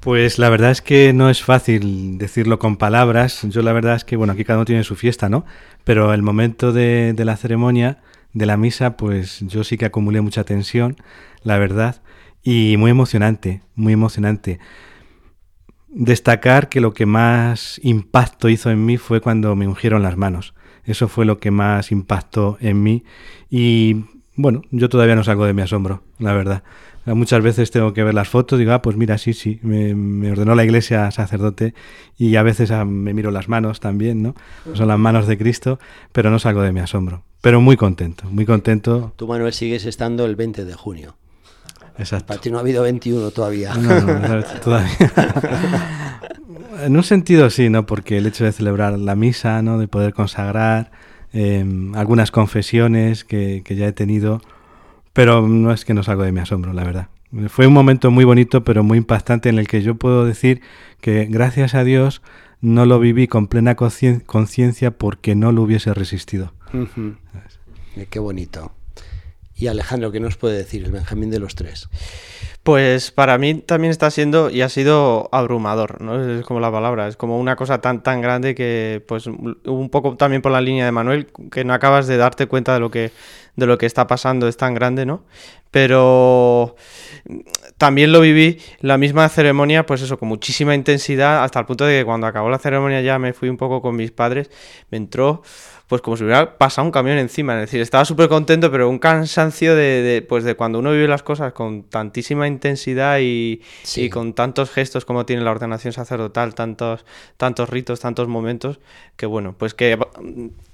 Pues 0.01 0.41
la 0.41 0.49
verdad 0.49 0.73
es 0.73 0.83
que 0.83 1.13
no 1.13 1.31
es 1.31 1.45
fácil 1.45 2.19
decirlo 2.19 2.59
con 2.59 2.77
palabras. 2.77 3.43
Yo 3.45 3.63
la 3.63 3.73
verdad 3.73 3.95
es 3.95 4.05
que, 4.05 4.17
bueno, 4.17 4.33
aquí 4.33 4.45
cada 4.45 4.59
uno 4.59 4.65
tiene 4.65 4.83
su 4.83 4.97
fiesta, 4.97 5.29
¿no? 5.29 5.47
Pero 5.85 6.13
el 6.13 6.23
momento 6.23 6.73
de, 6.73 7.13
de 7.13 7.25
la 7.25 7.37
ceremonia, 7.37 8.03
de 8.33 8.47
la 8.47 8.57
misa, 8.57 8.97
pues 8.97 9.41
yo 9.41 9.65
sí 9.65 9.77
que 9.79 9.87
acumulé 9.87 10.21
mucha 10.21 10.45
tensión, 10.45 10.97
la 11.43 11.59
verdad, 11.59 12.03
y 12.43 12.77
muy 12.79 12.91
emocionante, 12.91 13.63
muy 13.75 13.93
emocionante 13.93 14.59
destacar 15.89 16.69
que 16.69 16.81
lo 16.81 16.93
que 16.93 17.07
más 17.07 17.81
impacto 17.83 18.49
hizo 18.49 18.71
en 18.71 18.85
mí 18.85 18.97
fue 18.97 19.21
cuando 19.21 19.57
me 19.57 19.67
ungieron 19.67 20.03
las 20.03 20.17
manos. 20.17 20.55
Eso 20.85 21.09
fue 21.09 21.25
lo 21.25 21.39
que 21.39 21.51
más 21.51 21.93
impactó 21.93 22.57
en 22.61 22.83
mí 22.83 23.05
y 23.51 24.05
bueno, 24.37 24.63
yo 24.71 24.89
todavía 24.89 25.17
no 25.17 25.25
salgo 25.25 25.45
de 25.45 25.53
mi 25.53 25.63
asombro, 25.63 26.03
la 26.19 26.33
verdad. 26.33 26.63
Muchas 27.15 27.43
veces 27.43 27.71
tengo 27.71 27.93
que 27.93 28.05
ver 28.05 28.15
las 28.15 28.29
fotos, 28.29 28.59
digo, 28.59 28.73
ah, 28.73 28.83
pues 28.83 28.97
mira, 28.97 29.19
sí, 29.19 29.33
sí, 29.33 29.59
me, 29.63 29.95
me 29.95 30.33
ordenó 30.33 30.55
la 30.55 30.65
iglesia 30.65 31.11
sacerdote 31.11 31.75
y 32.17 32.37
a 32.37 32.43
veces 32.43 32.71
ah, 32.71 32.85
me 32.85 33.15
miro 33.15 33.31
las 33.31 33.49
manos 33.49 33.81
también, 33.81 34.23
¿no? 34.23 34.35
Son 34.75 34.89
las 34.89 34.99
manos 34.99 35.27
de 35.27 35.39
Cristo, 35.39 35.79
pero 36.13 36.31
no 36.31 36.39
salgo 36.39 36.63
de 36.63 36.73
mi 36.73 36.81
asombro. 36.81 37.23
Pero 37.41 37.61
muy 37.61 37.77
contento, 37.77 38.25
muy 38.31 38.45
contento. 38.45 39.13
Tú, 39.17 39.29
Manuel, 39.29 39.53
sigues 39.53 39.85
estando 39.87 40.27
el 40.27 40.35
20 40.35 40.65
de 40.65 40.75
junio. 40.75 41.17
Exacto. 41.99 42.27
Para 42.27 42.41
ti 42.41 42.51
no 42.51 42.59
ha 42.59 42.61
habido 42.61 42.83
21 42.83 43.31
todavía. 43.31 43.75
No, 43.75 44.01
no, 44.01 44.43
todavía. 44.63 44.97
en 46.83 46.97
un 46.97 47.03
sentido 47.03 47.51
sí, 47.51 47.69
¿no? 47.71 47.87
Porque 47.87 48.19
el 48.19 48.27
hecho 48.27 48.45
de 48.45 48.53
celebrar 48.53 48.99
la 48.99 49.17
misa, 49.17 49.63
¿no? 49.63 49.79
De 49.79 49.89
poder 49.89 50.15
consagrar 50.15 50.91
eh, 51.33 51.65
algunas 51.95 52.31
confesiones 52.31 53.25
que, 53.25 53.63
que, 53.65 53.77
ya 53.77 53.87
he 53.87 53.93
tenido, 53.93 54.41
pero 55.19 55.49
no 55.49 55.73
es 55.73 55.85
que 55.85 55.95
no 55.95 56.05
salgo 56.05 56.23
de 56.23 56.31
mi 56.31 56.39
asombro, 56.39 56.73
la 56.73 56.85
verdad. 56.85 57.09
Fue 57.49 57.67
un 57.67 57.73
momento 57.73 58.13
muy 58.13 58.25
bonito, 58.25 58.63
pero 58.63 58.85
muy 58.85 58.99
impactante 58.99 59.49
en 59.49 59.59
el 59.59 59.67
que 59.67 59.83
yo 59.83 59.97
puedo 59.97 60.25
decir 60.25 60.61
que 61.01 61.25
gracias 61.25 61.75
a 61.75 61.83
Dios 61.83 62.23
no 62.61 62.87
lo 62.87 63.01
viví 63.01 63.27
con 63.27 63.49
plena 63.49 63.75
conciencia 63.75 64.93
porque 64.93 65.35
no 65.35 65.51
lo 65.51 65.63
hubiese 65.63 65.93
resistido. 65.93 66.53
Uh 66.73 66.87
-huh. 66.87 67.17
Qué 68.09 68.21
bonito. 68.21 68.71
Y 69.57 69.67
Alejandro, 69.67 70.13
¿qué 70.13 70.21
nos 70.21 70.37
puede 70.37 70.57
decir 70.57 70.85
el 70.85 70.93
Benjamín 70.93 71.31
de 71.31 71.41
los 71.41 71.57
tres? 71.57 71.89
Pues 72.69 73.13
para 73.13 73.39
mí 73.39 73.55
también 73.55 73.91
está 73.91 74.11
siendo 74.11 74.51
y 74.51 74.61
ha 74.61 74.69
sido 74.69 75.31
abrumador, 75.33 76.03
¿no? 76.03 76.39
Es 76.39 76.45
como 76.45 76.61
la 76.61 76.71
palabra, 76.71 77.09
es 77.09 77.17
como 77.17 77.39
una 77.39 77.57
cosa 77.57 77.81
tan 77.81 78.03
tan 78.03 78.21
grande 78.21 78.55
que 78.55 79.03
pues 79.09 79.27
un 79.27 79.89
poco 79.91 80.19
también 80.19 80.43
por 80.43 80.53
la 80.53 80.61
línea 80.61 80.85
de 80.85 80.93
Manuel 80.93 81.29
que 81.51 81.65
no 81.65 81.73
acabas 81.73 82.07
de 82.07 82.19
darte 82.19 82.45
cuenta 82.45 82.75
de 82.75 82.81
lo 82.81 82.91
que 82.91 83.11
de 83.57 83.67
lo 83.67 83.79
que 83.79 83.87
está 83.87 84.07
pasando, 84.07 84.49
es 84.49 84.59
tan 84.59 84.75
grande, 84.75 85.07
¿no? 85.07 85.25
Pero 85.71 86.77
también 87.79 88.13
lo 88.13 88.21
viví 88.21 88.59
la 88.81 88.99
misma 88.99 89.29
ceremonia, 89.31 89.87
pues 89.87 90.03
eso, 90.03 90.19
con 90.19 90.29
muchísima 90.29 90.75
intensidad, 90.75 91.45
hasta 91.45 91.61
el 91.61 91.65
punto 91.65 91.87
de 91.87 92.01
que 92.01 92.05
cuando 92.05 92.27
acabó 92.27 92.51
la 92.51 92.59
ceremonia 92.59 93.01
ya 93.01 93.19
me 93.19 93.33
fui 93.33 93.49
un 93.49 93.57
poco 93.57 93.81
con 93.81 93.97
mis 93.97 94.11
padres, 94.11 94.51
me 94.91 94.99
entró 94.99 95.43
pues 95.89 96.03
como 96.03 96.17
si 96.19 96.25
hubiera 96.25 96.59
pasado 96.59 96.85
un 96.85 96.93
camión 96.93 97.17
encima. 97.17 97.55
Es 97.55 97.61
decir, 97.63 97.81
estaba 97.81 98.05
súper 98.05 98.29
contento, 98.29 98.71
pero 98.71 98.89
un 98.91 98.99
cansancio 98.99 99.75
de, 99.75 100.03
de, 100.03 100.23
pues 100.23 100.45
de 100.45 100.55
cuando 100.55 100.79
uno 100.79 100.93
vive 100.93 101.09
las 101.09 101.23
cosas 101.23 101.55
con 101.55 101.85
tantísima 101.85 102.47
intensidad 102.47 102.58
y, 103.21 103.61
sí. 103.83 104.03
y, 104.03 104.11
con 104.11 104.33
tantos 104.33 104.71
gestos 104.71 105.05
como 105.05 105.27
tiene 105.27 105.43
la 105.43 105.51
ordenación 105.51 105.93
sacerdotal, 105.93 106.55
tantos, 106.55 107.05
tantos 107.37 107.69
ritos, 107.69 108.01
tantos 108.01 108.29
momentos, 108.29 108.81
que 109.17 109.27
bueno, 109.27 109.55
pues 109.57 109.75
que 109.75 109.99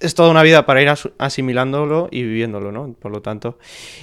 es 0.01 0.15
toda 0.15 0.31
una 0.31 0.43
vida 0.43 0.67
para 0.67 0.83
ir 0.83 0.89
asimilándolo 1.19 2.09
y 2.11 2.23
viviéndolo, 2.23 2.73
¿no? 2.73 2.95
Por 2.95 3.13
lo 3.13 3.23
tanto. 3.23 3.59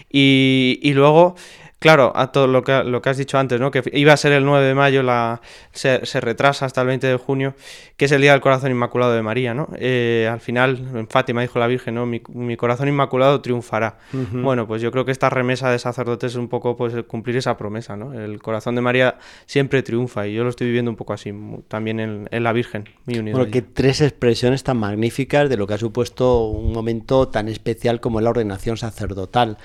Y, 0.10 0.80
y 0.82 0.94
luego 0.94 1.36
Claro, 1.82 2.14
a 2.16 2.32
todo 2.32 2.46
lo 2.46 2.64
que, 2.64 2.84
lo 2.84 3.02
que 3.02 3.10
has 3.10 3.18
dicho 3.18 3.40
antes, 3.40 3.60
¿no? 3.60 3.72
Que 3.72 3.82
iba 3.94 4.14
a 4.14 4.18
ser 4.18 4.34
el 4.34 4.46
9 4.46 4.68
de 4.68 4.76
mayo, 4.76 5.02
la, 5.02 5.42
se, 5.72 6.06
se, 6.06 6.22
retrasa 6.22 6.68
hasta 6.68 6.82
el 6.82 6.88
20 6.88 7.08
de 7.08 7.16
junio, 7.16 7.56
que 7.98 8.06
es 8.06 8.12
el 8.12 8.22
Día 8.22 8.34
del 8.34 8.42
Corazón 8.42 8.70
Inmaculado 8.70 9.14
de 9.14 9.24
María, 9.24 9.56
¿no? 9.56 9.68
Eh, 9.80 10.30
al 10.32 10.42
final, 10.42 10.78
en 10.94 11.08
Fátima 11.08 11.42
dijo 11.42 11.58
la 11.58 11.66
Virgen, 11.66 11.96
¿no? 11.96 12.06
Mi, 12.06 12.22
mi 12.36 12.56
corazón 12.56 12.88
inmaculado 12.88 13.42
triunfará. 13.42 13.98
Uh 14.14 14.18
-huh. 14.18 14.42
Bueno, 14.44 14.68
pues 14.68 14.84
yo 14.84 14.92
creo 14.92 15.06
que 15.06 15.12
esta 15.12 15.32
remesa 15.32 15.72
de 15.72 15.80
sacerdotes 15.80 16.34
es 16.34 16.38
un 16.38 16.50
poco 16.50 16.78
pues 16.78 16.94
cumplir 17.08 17.38
esa 17.38 17.58
promesa, 17.58 17.98
¿no? 17.98 18.14
El 18.14 18.40
corazón 18.44 18.76
de 18.76 18.82
María 18.82 19.18
siempre 19.48 19.82
triunfa 19.82 20.28
y 20.28 20.36
yo 20.36 20.44
lo 20.44 20.52
estoy 20.52 20.68
viviendo 20.68 20.92
un 20.92 20.98
poco 20.98 21.14
así, 21.14 21.34
también 21.68 22.00
en, 22.00 22.30
en 22.30 22.44
la 22.44 22.54
Virgen, 22.54 22.90
mi 23.08 23.18
unido. 23.18 23.40
Bueno, 23.40 23.52
que 23.52 23.64
tres 23.64 24.02
expresiones 24.02 24.64
tan 24.64 24.78
magníficas 24.78 25.50
de 25.50 25.58
lo 25.58 25.66
que 25.66 25.74
ha 25.74 25.80
supuesto 25.80 26.46
un 26.46 26.74
momento 26.74 27.30
tan 27.30 27.48
especial 27.48 28.00
como 28.02 28.22
la 28.22 28.30
ordenación 28.30 28.78
sacerdotal. 28.78 29.58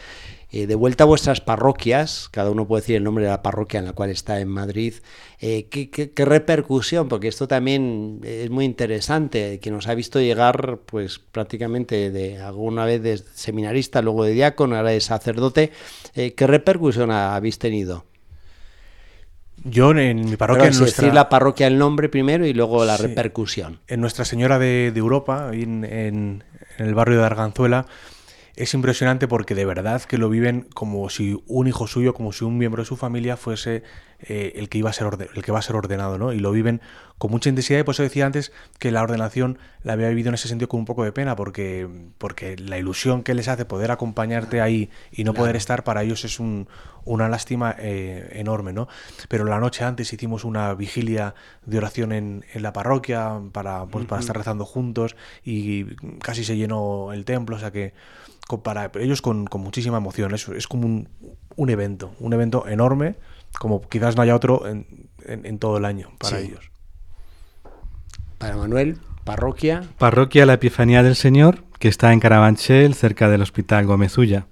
Eh, 0.56 0.66
de 0.66 0.74
vuelta 0.74 1.04
a 1.04 1.06
vuestras 1.06 1.42
parroquias, 1.42 2.30
cada 2.30 2.50
uno 2.50 2.66
puede 2.66 2.80
decir 2.80 2.96
el 2.96 3.04
nombre 3.04 3.24
de 3.24 3.30
la 3.30 3.42
parroquia 3.42 3.78
en 3.78 3.84
la 3.84 3.92
cual 3.92 4.08
está 4.08 4.40
en 4.40 4.48
Madrid, 4.48 4.94
eh, 5.38 5.66
¿qué, 5.70 5.90
qué, 5.90 6.12
qué, 6.12 6.24
repercusión? 6.24 7.10
Porque 7.10 7.28
esto 7.28 7.46
también 7.46 8.20
es 8.24 8.48
muy 8.48 8.64
interesante, 8.64 9.60
que 9.60 9.70
nos 9.70 9.86
ha 9.86 9.94
visto 9.94 10.18
llegar 10.18 10.78
pues 10.86 11.18
prácticamente 11.18 12.10
de 12.10 12.40
alguna 12.40 12.86
vez 12.86 13.02
de 13.02 13.18
seminarista, 13.18 14.00
luego 14.00 14.24
de 14.24 14.32
diácono, 14.32 14.76
ahora 14.76 14.92
de 14.92 15.02
sacerdote, 15.02 15.72
eh, 16.14 16.32
¿qué 16.32 16.46
repercusión 16.46 17.10
habéis 17.10 17.58
tenido? 17.58 18.06
Yo 19.62 19.90
en 19.90 20.24
mi 20.24 20.36
parroquia... 20.36 20.62
Pero, 20.62 20.72
en 20.72 20.80
nuestra... 20.80 21.02
decir 21.02 21.14
la 21.14 21.28
parroquia 21.28 21.66
el 21.66 21.76
nombre 21.76 22.08
primero 22.08 22.46
y 22.46 22.54
luego 22.54 22.82
la 22.86 22.96
sí, 22.96 23.02
repercusión. 23.02 23.80
En 23.88 24.00
Nuestra 24.00 24.24
Señora 24.24 24.58
de, 24.58 24.90
de 24.90 24.98
Europa, 25.00 25.50
en, 25.52 25.84
en, 25.84 26.44
en 26.78 26.86
el 26.86 26.94
barrio 26.94 27.18
de 27.18 27.26
Arganzuela, 27.26 27.84
es 28.56 28.72
impresionante 28.72 29.28
porque 29.28 29.54
de 29.54 29.66
verdad 29.66 30.02
que 30.02 30.18
lo 30.18 30.30
viven 30.30 30.66
como 30.74 31.08
si 31.10 31.42
un 31.46 31.68
hijo 31.68 31.86
suyo, 31.86 32.14
como 32.14 32.32
si 32.32 32.44
un 32.44 32.56
miembro 32.56 32.82
de 32.82 32.86
su 32.86 32.96
familia 32.96 33.36
fuese 33.36 33.82
eh, 34.28 34.54
el 34.56 34.68
que 34.68 34.78
iba 34.78 34.90
a 34.90 34.92
ser 34.92 35.06
el 35.34 35.42
que 35.42 35.52
va 35.52 35.60
a 35.60 35.62
ser 35.62 35.76
ordenado, 35.76 36.18
¿no? 36.18 36.32
Y 36.32 36.38
lo 36.38 36.50
viven 36.50 36.80
con 37.18 37.30
mucha 37.30 37.48
intensidad 37.48 37.80
y 37.80 37.82
por 37.82 37.94
eso 37.94 38.02
decía 38.02 38.26
antes 38.26 38.52
que 38.78 38.90
la 38.90 39.02
ordenación 39.02 39.58
la 39.82 39.94
había 39.94 40.08
vivido 40.08 40.28
en 40.28 40.34
ese 40.34 40.48
sentido 40.48 40.68
con 40.68 40.80
un 40.80 40.86
poco 40.86 41.04
de 41.04 41.12
pena 41.12 41.36
porque 41.36 41.88
porque 42.18 42.56
la 42.56 42.78
ilusión 42.78 43.22
que 43.22 43.34
les 43.34 43.48
hace 43.48 43.64
poder 43.64 43.90
acompañarte 43.90 44.60
ahí 44.60 44.90
y 45.12 45.24
no 45.24 45.32
claro. 45.32 45.44
poder 45.44 45.56
estar 45.56 45.84
para 45.84 46.02
ellos 46.02 46.24
es 46.24 46.40
un, 46.40 46.68
una 47.04 47.28
lástima 47.28 47.74
eh, 47.78 48.30
enorme, 48.32 48.72
¿no? 48.72 48.88
Pero 49.28 49.44
la 49.44 49.60
noche 49.60 49.84
antes 49.84 50.12
hicimos 50.12 50.44
una 50.44 50.74
vigilia 50.74 51.34
de 51.64 51.78
oración 51.78 52.12
en, 52.12 52.44
en 52.52 52.62
la 52.62 52.72
parroquia 52.72 53.40
para 53.52 53.86
pues, 53.86 54.02
uh 54.02 54.06
-huh. 54.06 54.08
para 54.08 54.20
estar 54.20 54.36
rezando 54.36 54.64
juntos 54.64 55.16
y 55.44 55.84
casi 56.18 56.44
se 56.44 56.56
llenó 56.56 57.12
el 57.12 57.24
templo, 57.24 57.56
o 57.56 57.58
sea 57.58 57.70
que 57.70 57.94
para 58.62 58.90
ellos 59.00 59.22
con, 59.22 59.46
con 59.46 59.60
muchísima 59.60 59.98
emoción. 59.98 60.34
Es, 60.34 60.48
es 60.48 60.68
como 60.68 60.86
un, 60.86 61.08
un, 61.56 61.70
evento, 61.70 62.12
un 62.20 62.32
evento 62.32 62.68
enorme, 62.68 63.16
como 63.58 63.80
quizás 63.80 64.16
no 64.16 64.22
haya 64.22 64.34
otro 64.34 64.66
en, 64.66 65.08
en, 65.24 65.46
en 65.46 65.58
todo 65.58 65.78
el 65.78 65.84
año 65.84 66.10
para 66.18 66.38
sí. 66.38 66.46
ellos. 66.46 66.70
Para 68.38 68.56
Manuel, 68.56 68.98
parroquia. 69.24 69.84
Parroquia 69.98 70.46
La 70.46 70.54
Epifanía 70.54 71.02
del 71.02 71.16
Señor, 71.16 71.64
que 71.78 71.88
está 71.88 72.12
en 72.12 72.20
Carabanchel, 72.20 72.94
cerca 72.94 73.28
del 73.28 73.42
Hospital 73.42 73.86
Gómezulla. 73.86 74.46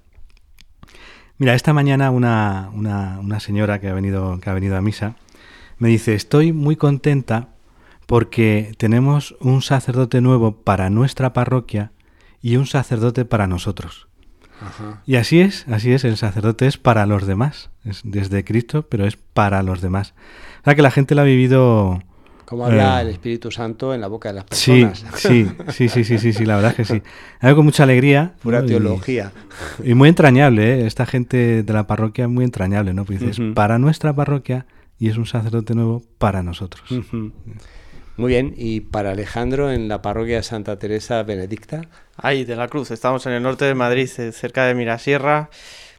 Mira, 1.37 1.53
esta 1.53 1.73
mañana 1.73 2.11
una, 2.11 2.69
una, 2.73 3.19
una 3.19 3.39
señora 3.39 3.79
que 3.79 3.89
ha, 3.89 3.93
venido, 3.93 4.39
que 4.39 4.49
ha 4.49 4.53
venido 4.53 4.77
a 4.77 4.81
misa 4.81 5.15
me 5.77 5.89
dice, 5.89 6.13
estoy 6.13 6.53
muy 6.53 6.75
contenta 6.75 7.49
porque 8.05 8.73
tenemos 8.77 9.35
un 9.39 9.61
sacerdote 9.61 10.21
nuevo 10.21 10.63
para 10.63 10.89
nuestra 10.89 11.33
parroquia 11.33 11.91
y 12.41 12.57
un 12.57 12.67
sacerdote 12.67 13.25
para 13.25 13.47
nosotros. 13.47 14.07
Ajá. 14.61 15.01
Y 15.05 15.15
así 15.15 15.39
es, 15.41 15.65
así 15.69 15.91
es, 15.91 16.03
el 16.03 16.17
sacerdote 16.17 16.67
es 16.67 16.77
para 16.77 17.05
los 17.05 17.27
demás, 17.27 17.69
es 17.83 18.01
desde 18.03 18.43
Cristo, 18.43 18.87
pero 18.89 19.05
es 19.05 19.17
para 19.17 19.63
los 19.63 19.81
demás. 19.81 20.13
O 20.61 20.63
sea 20.65 20.75
que 20.75 20.81
la 20.81 20.91
gente 20.91 21.15
lo 21.15 21.21
ha 21.21 21.25
vivido... 21.25 22.01
Como 22.45 22.65
habla 22.65 22.99
eh, 22.99 23.01
el 23.01 23.09
Espíritu 23.09 23.49
Santo 23.49 23.93
en 23.93 24.01
la 24.01 24.07
boca 24.07 24.29
de 24.29 24.35
las 24.35 24.43
personas. 24.43 25.03
Sí, 25.15 25.49
sí, 25.69 25.89
sí, 25.89 26.03
sí, 26.03 26.19
sí, 26.19 26.31
sí, 26.31 26.45
la 26.45 26.55
verdad 26.57 26.71
es 26.71 26.77
que 26.77 26.85
sí. 26.85 27.01
Algo 27.39 27.57
con 27.57 27.65
mucha 27.65 27.83
alegría. 27.83 28.35
Pura 28.43 28.61
¿no? 28.61 28.67
teología. 28.67 29.31
Y, 29.83 29.91
y, 29.91 29.93
muy 29.95 30.09
entrañable, 30.09 30.81
¿eh? 30.81 30.85
esta 30.85 31.07
gente 31.07 31.63
de 31.63 31.73
la 31.73 31.87
parroquia 31.87 32.25
es 32.25 32.29
muy 32.29 32.45
entrañable, 32.45 32.93
¿no? 32.93 33.03
Pues 33.03 33.19
dices, 33.19 33.39
uh 33.39 33.43
-huh. 33.43 33.53
para 33.55 33.79
nuestra 33.79 34.15
parroquia 34.15 34.67
y 34.99 35.09
es 35.09 35.17
un 35.17 35.25
sacerdote 35.25 35.73
nuevo 35.73 36.03
para 36.19 36.43
nosotros. 36.43 36.89
Uh 36.91 36.95
-huh. 36.95 37.31
Muy 38.17 38.29
bien, 38.29 38.53
y 38.55 38.79
para 38.79 39.11
Alejandro 39.11 39.71
en 39.71 39.89
la 39.89 40.01
parroquia 40.01 40.41
Santa 40.41 40.79
Teresa 40.79 41.21
Benedicta. 41.23 41.81
Ahí, 42.15 42.45
de 42.45 42.55
la 42.55 42.69
Cruz, 42.69 42.91
estamos 42.91 43.25
en 43.25 43.33
el 43.33 43.43
norte 43.43 43.65
de 43.65 43.75
Madrid, 43.75 44.09
eh, 44.19 44.31
cerca 44.31 44.65
de 44.65 44.73
Mirasierra, 44.73 45.49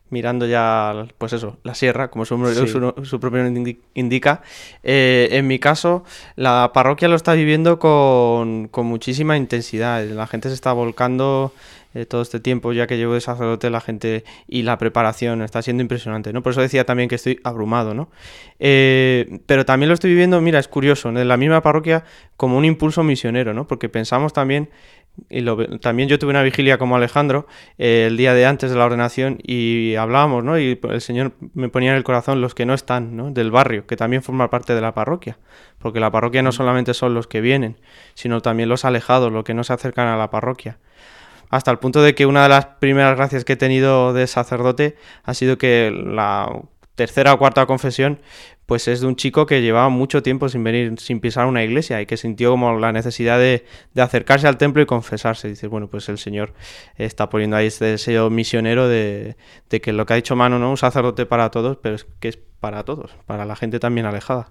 mirando 0.08 0.46
ya, 0.46 1.06
pues 1.18 1.35
eso, 1.35 1.58
la 1.62 1.75
sierra, 1.75 2.08
como 2.08 2.25
su, 2.25 2.38
sí. 2.54 2.68
su, 2.68 2.94
su 3.04 3.20
propio 3.20 3.44
indica. 3.92 4.40
Eh, 4.82 5.28
en 5.32 5.46
mi 5.46 5.58
caso, 5.58 6.04
la 6.37 6.70
parroquia 6.73 7.08
lo 7.08 7.16
está 7.16 7.35
viviendo 7.35 7.78
con, 7.78 8.68
con 8.68 8.87
muchísima 8.87 9.37
intensidad, 9.37 10.02
la 10.06 10.26
gente 10.26 10.49
se 10.49 10.54
está 10.54 10.73
volcando 10.73 11.52
eh, 11.97 12.05
todo 12.05 12.21
este 12.21 12.41
tiempo 12.41 12.75
ya 12.75 12.87
que 12.87 12.99
llevo 12.99 13.15
de 13.15 13.23
sacerdote 13.23 13.71
la 13.71 13.81
gente 13.81 14.25
y 14.47 14.65
la 14.65 14.76
preparación 14.76 15.41
está 15.41 15.62
siendo 15.62 15.81
impresionante, 15.81 16.31
¿no? 16.31 16.43
Por 16.43 16.53
eso 16.53 16.61
decía 16.61 16.85
también 16.85 17.09
que 17.09 17.15
estoy 17.15 17.41
abrumado, 17.43 17.95
¿no? 17.95 18.11
Eh, 18.59 19.41
pero 19.47 19.65
también 19.65 19.88
lo 19.88 19.95
estoy 19.95 20.11
viviendo, 20.11 20.38
mira, 20.43 20.59
es 20.59 20.69
curioso, 20.69 21.09
en 21.09 21.26
la 21.26 21.37
misma 21.38 21.62
parroquia 21.62 22.05
como 22.37 22.59
un 22.59 22.67
impulso 22.67 23.03
misionero, 23.03 23.55
¿no? 23.55 23.67
Porque 23.67 23.88
pensamos 23.88 24.35
también 24.35 24.69
y 25.31 25.41
lo, 25.41 25.57
también 25.79 26.11
yo 26.11 26.19
tuve 26.19 26.33
una 26.33 26.43
vigilia 26.43 26.76
como 26.76 26.97
Alejandro 26.97 27.47
eh, 27.79 28.05
el 28.09 28.19
día 28.19 28.35
de 28.35 28.45
antes 28.45 28.71
de 28.71 28.76
la 28.76 28.85
ordenación 28.85 29.38
y 29.43 29.95
hablábamos, 29.95 30.45
¿no? 30.45 30.59
Y 30.59 30.79
el 30.83 31.00
Señor 31.00 31.33
me 31.55 31.71
ponía 31.71 31.93
en 31.93 31.97
el 31.97 32.05
corazón 32.05 32.43
los 32.43 32.55
que 32.55 32.67
no 32.67 32.75
están, 32.75 33.17
¿no? 33.17 33.31
Del 33.31 33.50
barrio, 33.50 33.87
que 33.87 33.97
también 33.97 34.23
forma 34.23 34.50
parte 34.50 34.75
de 34.75 34.83
la 34.83 34.93
parroquia, 34.93 35.38
porque 35.79 35.99
la 35.99 36.11
parroquia 36.11 36.43
no 36.43 36.53
solamente 36.53 36.93
son 36.93 37.15
los 37.15 37.26
que 37.26 37.41
vienen, 37.41 37.79
sino 38.12 38.43
también 38.43 38.69
los 38.69 38.85
alejados, 38.85 39.33
los 39.33 39.45
que 39.45 39.55
no 39.55 39.65
se 39.65 39.73
acercan 39.73 40.09
a 40.09 40.19
la 40.19 40.29
parroquia 40.29 40.76
hasta 41.50 41.71
el 41.71 41.79
punto 41.79 42.03
de 42.03 42.15
que 42.15 42.26
una 42.26 42.43
de 42.43 42.49
las 42.49 42.67
primeras 42.67 43.17
gracias 43.17 43.45
que 43.45 43.55
he 43.55 43.57
tenido 43.57 44.12
de 44.12 44.26
sacerdote 44.26 44.97
ha 45.25 45.35
sido 45.35 45.59
que 45.59 45.91
la 45.91 46.50
tercera 46.95 47.35
o 47.35 47.38
cuarta 47.38 47.67
confesión, 47.67 48.19
pues 48.67 48.88
es 48.88 49.00
de 49.00 49.07
un 49.07 49.15
chico 49.15 49.47
que 49.47 49.62
llevaba 49.62 49.88
mucho 49.88 50.23
tiempo 50.23 50.49
sin 50.49 50.65
venir, 50.65 50.99
sin 50.99 51.21
pisar 51.21 51.47
una 51.47 51.62
iglesia 51.62 52.00
y 52.03 52.07
que 52.07 52.17
sintió 52.17 52.50
como 52.50 52.79
la 52.79 52.91
necesidad 52.91 53.38
de, 53.38 53.65
de 53.95 54.03
acercarse 54.03 54.49
al 54.49 54.59
templo 54.59 54.83
y 54.83 54.87
confesarse. 54.87 55.49
Dices, 55.49 55.71
bueno, 55.71 55.88
pues 55.88 56.09
el 56.09 56.19
Señor 56.19 56.53
está 56.97 57.29
poniendo 57.29 57.57
ahí 57.57 57.67
este 57.67 57.85
deseo 57.85 58.29
misionero 58.29 58.88
de, 58.88 59.37
de 59.71 59.81
que 59.81 59.93
lo 59.93 60.05
que 60.05 60.15
ha 60.15 60.17
dicho 60.17 60.35
Mano, 60.35 60.59
¿no? 60.59 60.71
Un 60.71 60.76
sacerdote 60.76 61.26
para 61.26 61.50
todos, 61.50 61.79
pero 61.81 61.95
es 61.95 62.07
que 62.19 62.29
es 62.29 62.38
para 62.59 62.83
todos, 62.83 63.12
para 63.26 63.45
la 63.45 63.55
gente 63.55 63.79
también 63.79 64.07
alejada. 64.07 64.50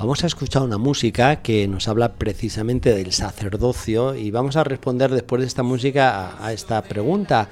Vamos 0.00 0.24
a 0.24 0.28
escuchar 0.28 0.62
una 0.62 0.78
música 0.78 1.42
que 1.42 1.68
nos 1.68 1.86
habla 1.86 2.14
precisamente 2.14 2.94
del 2.94 3.12
sacerdocio 3.12 4.14
y 4.14 4.30
vamos 4.30 4.56
a 4.56 4.64
responder 4.64 5.10
después 5.10 5.42
de 5.42 5.46
esta 5.46 5.62
música 5.62 6.42
a, 6.42 6.54
esta 6.54 6.80
pregunta. 6.82 7.50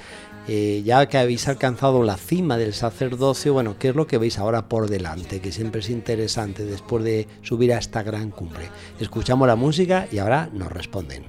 Eh, 0.51 0.83
ya 0.83 1.05
que 1.05 1.19
habéis 1.19 1.47
alcanzado 1.47 2.03
la 2.03 2.17
cima 2.17 2.57
del 2.57 2.73
sacerdocio, 2.73 3.53
bueno, 3.53 3.77
¿qué 3.79 3.91
es 3.91 3.95
lo 3.95 4.07
que 4.07 4.17
veis 4.17 4.39
ahora 4.39 4.67
por 4.67 4.89
delante? 4.89 5.41
Que 5.41 5.53
siempre 5.53 5.83
es 5.83 5.91
interesante 5.91 6.65
después 6.65 7.05
de 7.05 7.29
subir 7.43 7.71
a 7.75 7.79
esta 7.79 8.03
gran 8.03 8.31
cumbre. 8.31 8.71
Escuchamos 8.99 9.47
la 9.47 9.57
música 9.57 10.09
y 10.11 10.17
ahora 10.17 10.49
nos 10.51 10.73
responden. 10.73 11.25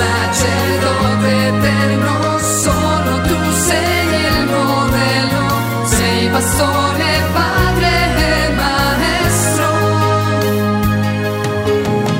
Sacerdote 0.00 1.30
eterno, 1.48 2.14
solo 2.38 3.12
tu 3.28 3.38
sei 3.66 4.06
il 4.24 4.38
modello, 4.54 5.46
sei 5.84 6.28
pastore, 6.28 7.08
padre 7.36 7.92
e 8.28 8.52
maestro. 8.62 9.68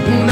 Un 0.07 0.29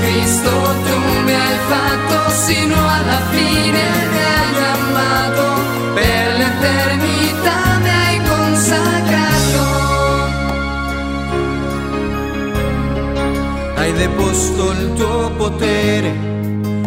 Cristo 0.00 0.52
tu 0.86 0.96
mi 1.24 1.34
hai 1.44 1.58
fatto 1.72 2.16
sino 2.46 2.76
alla 2.96 3.20
fine, 3.32 3.82
mi 4.12 4.22
hai 4.32 4.56
amato, 4.76 5.46
per 5.94 6.26
l'eternità 6.40 7.58
mi 7.82 7.92
hai 8.02 8.16
consacrato. 8.30 9.64
Hai 13.76 13.92
deposto 13.94 14.62
il 14.72 14.92
tuo 14.94 15.30
potere 15.36 16.34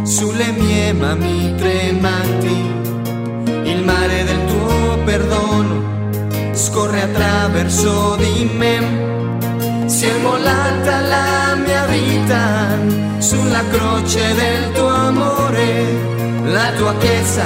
sulle 0.07 0.53
mie 0.53 0.93
mani 0.93 1.53
tremanti, 1.57 2.71
il 3.69 3.83
mare 3.83 4.23
del 4.23 4.45
tuo 4.45 4.97
perdono 5.03 5.83
scorre 6.53 7.01
attraverso 7.01 8.15
di 8.15 8.49
me. 8.55 9.85
Si 9.85 10.05
è 10.05 10.17
mollata 10.19 11.01
la 11.01 11.55
mia 11.55 11.85
vita 11.87 12.69
sulla 13.17 13.61
croce 13.69 14.33
del 14.33 14.71
tuo 14.71 14.87
amore, 14.87 15.85
la 16.45 16.71
tua 16.77 16.95
chiesa 16.99 17.45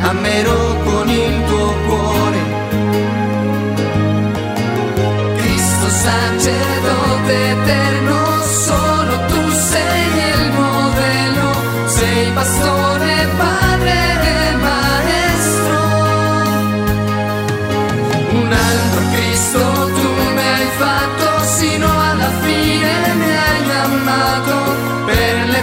amerò 0.00 0.74
con 0.84 1.08
il 1.08 1.44
tuo 1.46 1.74
cuore. 1.86 2.40
Cristo 5.38 5.88
sacerdote 5.88 7.56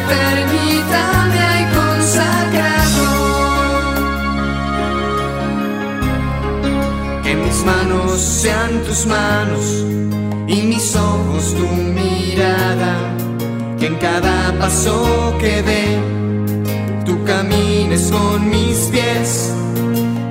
per 0.07 0.33
l'eternità 0.35 1.05
mi 1.31 1.39
hai 1.50 1.65
consacrato. 1.79 3.07
Que 7.24 7.35
mis 7.35 7.63
manos 7.63 8.19
sean 8.41 8.71
tus 8.85 9.05
manos 9.05 9.65
y 10.47 10.62
mis 10.71 10.95
ojos 10.95 11.53
tu 11.57 11.67
mirada, 11.67 12.93
que 13.79 13.88
en 13.88 13.95
cada 13.95 14.53
paso 14.59 15.35
que 15.39 15.61
dé 15.70 15.85
tú 17.05 17.24
camines 17.24 18.11
con 18.11 18.50
mis 18.50 18.77
pies. 18.94 19.51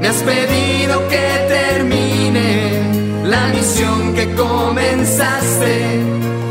Me 0.00 0.08
has 0.08 0.22
pedido 0.22 0.94
que 1.08 1.26
termine 1.48 2.48
la 3.24 3.48
misión 3.48 4.14
que 4.14 4.34
comenzaste 4.34 5.74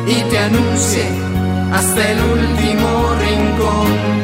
y 0.08 0.16
te 0.30 0.40
anuncie 0.40 1.33
hasta 1.74 2.12
el 2.12 2.22
último 2.22 3.16
rincón. 3.16 4.23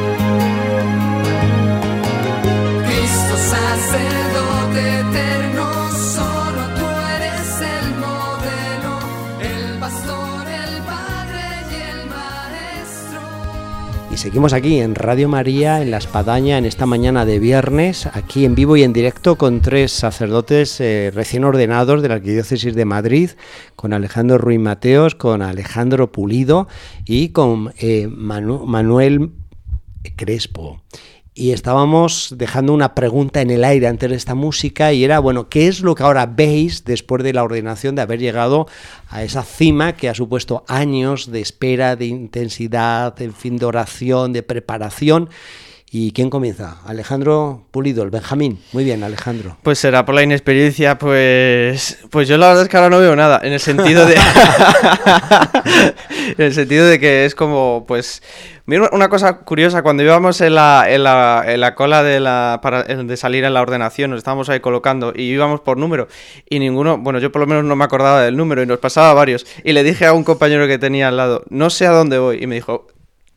Seguimos 14.20 14.52
aquí 14.52 14.80
en 14.82 14.96
Radio 14.96 15.30
María, 15.30 15.82
en 15.82 15.92
La 15.92 15.98
Espadaña, 15.98 16.58
en 16.58 16.66
esta 16.66 16.86
mañana 16.86 17.26
de 17.26 17.40
viernes, 17.40 18.06
aquí 18.06 18.44
en 18.44 18.54
vivo 18.54 18.76
y 18.76 18.84
en 18.84 18.92
directo 18.92 19.38
con 19.38 19.62
tres 19.62 19.94
sacerdotes 19.94 20.82
eh, 20.82 21.10
recién 21.14 21.46
ordenados 21.46 22.02
de 22.02 22.10
la 22.10 22.16
Arquidiócesis 22.16 22.76
de 22.76 22.84
Madrid, 22.84 23.30
con 23.78 23.94
Alejandro 23.94 24.38
Ruiz 24.38 24.60
Mateos, 24.60 25.16
con 25.16 25.42
Alejandro 25.42 26.12
Pulido 26.12 26.68
y 27.06 27.30
con 27.30 27.74
eh, 27.80 28.10
Manu- 28.10 28.66
Manuel 28.66 29.32
Crespo. 30.18 30.82
Y 31.40 31.54
estábamos 31.54 32.36
dejando 32.38 32.74
una 32.74 32.94
pregunta 32.94 33.40
en 33.40 33.50
el 33.50 33.64
aire 33.64 33.88
antes 33.88 34.10
de 34.10 34.18
esta 34.18 34.36
música 34.36 34.92
y 34.92 35.06
era, 35.06 35.20
bueno, 35.20 35.48
¿qué 35.48 35.70
es 35.70 35.80
lo 35.80 35.96
que 35.96 36.04
ahora 36.04 36.26
veis 36.26 36.84
después 36.84 37.24
de 37.24 37.32
la 37.32 37.46
ordenación 37.46 37.96
de 37.96 38.02
haber 38.02 38.20
llegado 38.20 38.68
a 39.08 39.24
esa 39.24 39.44
cima 39.44 39.94
que 39.94 40.10
ha 40.10 40.14
supuesto 40.14 40.66
años 40.68 41.32
de 41.32 41.40
espera, 41.40 41.96
de 41.96 42.08
intensidad, 42.08 43.22
en 43.22 43.34
fin, 43.34 43.56
de 43.56 43.66
oración, 43.66 44.34
de 44.34 44.44
preparación? 44.44 45.30
¿Y 45.92 46.12
quién 46.12 46.30
comienza? 46.30 46.78
Alejandro 46.86 47.66
Pulido, 47.72 48.04
el 48.04 48.12
Benjamín. 48.12 48.60
Muy 48.74 48.84
bien, 48.84 49.04
Alejandro. 49.04 49.58
Pues 49.64 49.80
será 49.80 50.06
por 50.06 50.14
la 50.14 50.22
inexperiencia, 50.22 51.00
pues 51.00 51.98
pues 52.12 52.28
yo 52.28 52.38
la 52.38 52.50
verdad 52.50 52.64
es 52.64 52.70
que 52.70 52.78
ahora 52.78 52.90
no 52.90 53.00
veo 53.00 53.16
nada, 53.16 53.40
en 53.42 53.54
el 53.54 53.60
sentido 53.60 54.06
de 54.06 54.16
en 56.38 56.46
el 56.46 56.54
sentido 56.54 56.86
de 56.86 57.00
que 57.00 57.26
es 57.26 57.34
como 57.34 57.86
pues 57.88 58.22
mira 58.70 58.90
una 58.92 59.10
cosa 59.10 59.40
curiosa, 59.40 59.82
cuando 59.82 60.04
íbamos 60.04 60.40
en 60.42 60.56
la, 60.56 60.86
en 60.88 61.04
la, 61.04 61.44
en 61.48 61.60
la 61.60 61.74
cola 61.74 62.04
de 62.04 62.20
la 62.20 62.60
para 62.62 62.84
de 62.84 63.18
salir 63.18 63.44
en 63.44 63.54
la 63.54 63.62
ordenación, 63.62 64.12
nos 64.12 64.20
estábamos 64.20 64.48
ahí 64.50 64.60
colocando 64.60 65.12
y 65.16 65.24
íbamos 65.24 65.62
por 65.62 65.78
número 65.78 66.08
y 66.48 66.60
ninguno, 66.60 66.98
bueno, 66.98 67.18
yo 67.20 67.32
por 67.32 67.42
lo 67.42 67.48
menos 67.48 67.64
no 67.64 67.76
me 67.76 67.84
acordaba 67.84 68.22
del 68.22 68.38
número 68.38 68.62
y 68.62 68.68
nos 68.68 68.78
pasaba 68.78 69.14
varios 69.14 69.48
y 69.64 69.74
le 69.74 69.84
dije 69.84 70.06
a 70.06 70.14
un 70.14 70.24
compañero 70.24 70.68
que 70.68 70.78
tenía 70.78 71.08
al 71.08 71.18
lado, 71.18 71.44
"No 71.50 71.72
sé 71.72 71.88
a 71.88 71.92
dónde 71.92 72.20
voy" 72.20 72.44
y 72.44 72.48
me 72.48 72.56
dijo, 72.56 72.88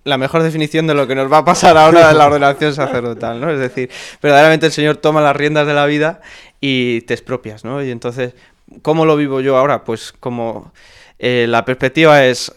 la 0.05 0.19
mejor 0.19 0.43
definición 0.43 0.87
de 0.87 0.95
lo 0.95 1.07
que 1.07 1.15
nos 1.15 1.33
va 1.33 1.39
a 1.39 1.45
pasar 1.45 1.77
ahora 1.79 2.11
en 2.11 2.19
la 2.19 2.27
ordenación 2.27 2.75
sacerdotal, 2.75 3.41
¿no? 3.41 3.51
Es 3.51 3.59
decir, 3.59 3.89
verdaderamente 4.21 4.67
el 4.67 4.73
Señor 4.73 4.97
toma 4.97 5.21
las 5.21 5.35
riendas 5.35 5.67
de 5.67 5.75
la 5.75 5.87
vida 5.87 6.21
y 6.61 7.03
te 7.03 7.15
expropias, 7.15 7.65
¿no? 7.65 7.83
Y 7.83 7.91
entonces, 7.91 8.35
¿cómo 8.83 9.07
lo 9.07 9.17
vivo 9.17 9.41
yo 9.41 9.57
ahora? 9.57 9.85
Pues 9.85 10.13
como 10.13 10.73
eh, 11.19 11.47
la 11.49 11.65
perspectiva 11.65 12.25
es 12.25 12.53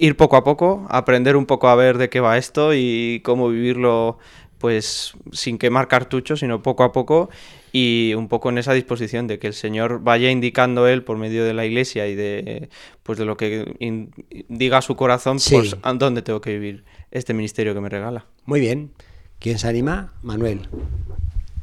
ir 0.00 0.16
poco 0.16 0.36
a 0.36 0.42
poco, 0.44 0.86
aprender 0.88 1.36
un 1.36 1.46
poco 1.46 1.68
a 1.68 1.74
ver 1.76 1.98
de 1.98 2.08
qué 2.08 2.20
va 2.20 2.38
esto 2.38 2.72
y 2.74 3.20
cómo 3.22 3.48
vivirlo, 3.50 4.18
pues 4.58 5.12
sin 5.32 5.58
quemar 5.58 5.88
cartuchos, 5.88 6.40
sino 6.40 6.62
poco 6.62 6.82
a 6.84 6.92
poco 6.92 7.30
y 7.72 8.14
un 8.16 8.28
poco 8.28 8.48
en 8.50 8.58
esa 8.58 8.72
disposición 8.72 9.26
de 9.26 9.38
que 9.38 9.46
el 9.46 9.54
Señor 9.54 10.00
vaya 10.02 10.30
indicando 10.30 10.88
él 10.88 11.02
por 11.04 11.16
medio 11.18 11.44
de 11.44 11.54
la 11.54 11.64
Iglesia 11.64 12.08
y 12.08 12.14
de 12.16 12.68
pues 13.02 13.18
de 13.18 13.24
lo 13.24 13.36
que 13.36 13.74
in- 13.78 14.10
diga 14.48 14.82
su 14.82 14.96
corazón, 14.96 15.38
Sí. 15.38 15.54
pues 15.54 15.76
dónde 15.98 16.22
tengo 16.22 16.40
que 16.40 16.52
vivir 16.52 16.84
este 17.10 17.32
ministerio 17.34 17.74
que 17.74 17.80
me 17.80 17.88
regala. 17.88 18.26
Muy 18.44 18.60
bien. 18.60 18.90
¿Quién 19.38 19.58
se 19.58 19.68
anima? 19.68 20.12
Manuel. 20.22 20.68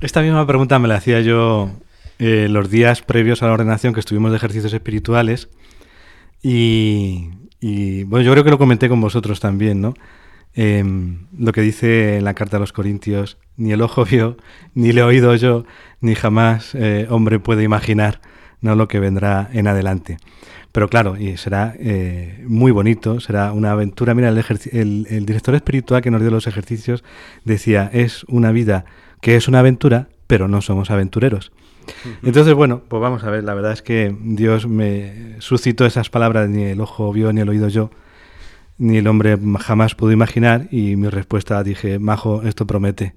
Esta 0.02 0.22
misma 0.22 0.46
pregunta 0.48 0.80
me 0.80 0.88
la 0.88 0.96
hacía 0.96 1.22
yo 1.22 1.70
eh, 2.20 2.48
los 2.50 2.70
días 2.70 3.02
previos 3.02 3.44
a 3.44 3.48
la 3.48 3.54
ordenación 3.54 3.94
que 3.94 4.00
estuvimos 4.00 4.32
de 4.32 4.38
ejercicios 4.38 4.74
espirituales 4.74 5.50
y, 6.42 7.30
y, 7.60 8.04
bueno, 8.04 8.24
yo 8.26 8.32
creo 8.32 8.44
que 8.44 8.52
lo 8.52 8.58
comenté 8.58 8.90
con 8.90 9.02
vosotros 9.02 9.40
también, 9.40 9.82
¿no? 9.82 9.94
Em, 10.54 11.28
lo 11.38 11.52
que 11.52 11.62
dice 11.62 12.18
en 12.18 12.24
la 12.24 12.34
carta 12.34 12.58
a 12.58 12.60
los 12.60 12.74
Corintios, 12.74 13.38
ni 13.58 13.72
el 13.72 13.82
ojo 13.82 14.06
vio, 14.10 14.38
ni 14.74 14.92
le 14.92 15.02
he 15.02 15.04
oído 15.04 15.36
yo, 15.36 15.66
ni 16.02 16.16
jamás 16.16 16.74
eh, 16.76 17.08
hombre 17.10 17.40
puede 17.40 17.64
imaginar 17.64 18.22
no 18.62 18.76
lo 18.76 18.88
que 18.88 19.00
vendrá 19.00 19.50
en 19.54 19.68
adelante. 19.68 20.18
Pero 20.72 20.90
claro, 20.90 21.16
y 21.18 21.38
será 21.38 21.76
eh, 21.80 22.44
muy 22.48 22.72
bonito, 22.72 23.20
será 23.20 23.52
una 23.54 23.72
aventura. 23.72 24.14
Mira, 24.16 24.30
el, 24.30 24.38
el- 24.72 25.08
el 25.10 25.26
director 25.26 25.56
espiritual 25.56 26.02
que 26.02 26.12
nos 26.12 26.22
dio 26.22 26.32
los 26.32 26.48
ejercicios 26.48 27.04
decía, 27.46 27.90
es 27.94 28.24
una 28.26 28.52
vida 28.52 28.86
que 29.22 29.36
es 29.36 29.48
una 29.48 29.60
aventura, 29.60 30.10
pero 30.28 30.48
no 30.48 30.62
somos 30.62 30.92
aventureros. 30.92 31.52
Entonces, 32.24 32.54
bueno, 32.54 32.82
pues 32.88 33.02
vamos 33.02 33.24
a 33.24 33.30
ver, 33.30 33.44
la 33.44 33.54
verdad 33.54 33.72
es 33.74 33.82
que 33.82 34.16
Dios 34.22 34.68
me 34.68 35.36
suscitó 35.40 35.86
esas 35.86 36.10
palabras, 36.10 36.50
ni 36.50 36.64
el 36.64 36.82
ojo 36.82 37.12
vio, 37.14 37.32
ni 37.34 37.42
el 37.42 37.50
oído 37.50 37.68
yo, 37.70 37.90
ni 38.78 38.98
el 38.98 39.08
hombre 39.08 39.38
jamás 39.60 39.96
pudo 39.96 40.12
imaginar, 40.12 40.68
y 40.72 40.96
mi 40.96 41.10
respuesta 41.10 41.64
dije, 41.64 42.00
Majo, 42.00 42.44
esto 42.44 42.66
promete. 42.68 43.14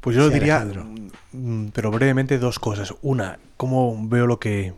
Pues 0.00 0.16
yo 0.16 0.28
Sí, 0.28 0.34
diría, 0.34 0.60
Alejandro. 0.60 0.86
mm, 1.32 1.66
pero 1.72 1.90
brevemente 1.90 2.38
dos 2.38 2.58
cosas. 2.58 2.94
Una, 3.02 3.38
cómo 3.56 3.96
veo 4.08 4.26
lo 4.26 4.38
que, 4.38 4.72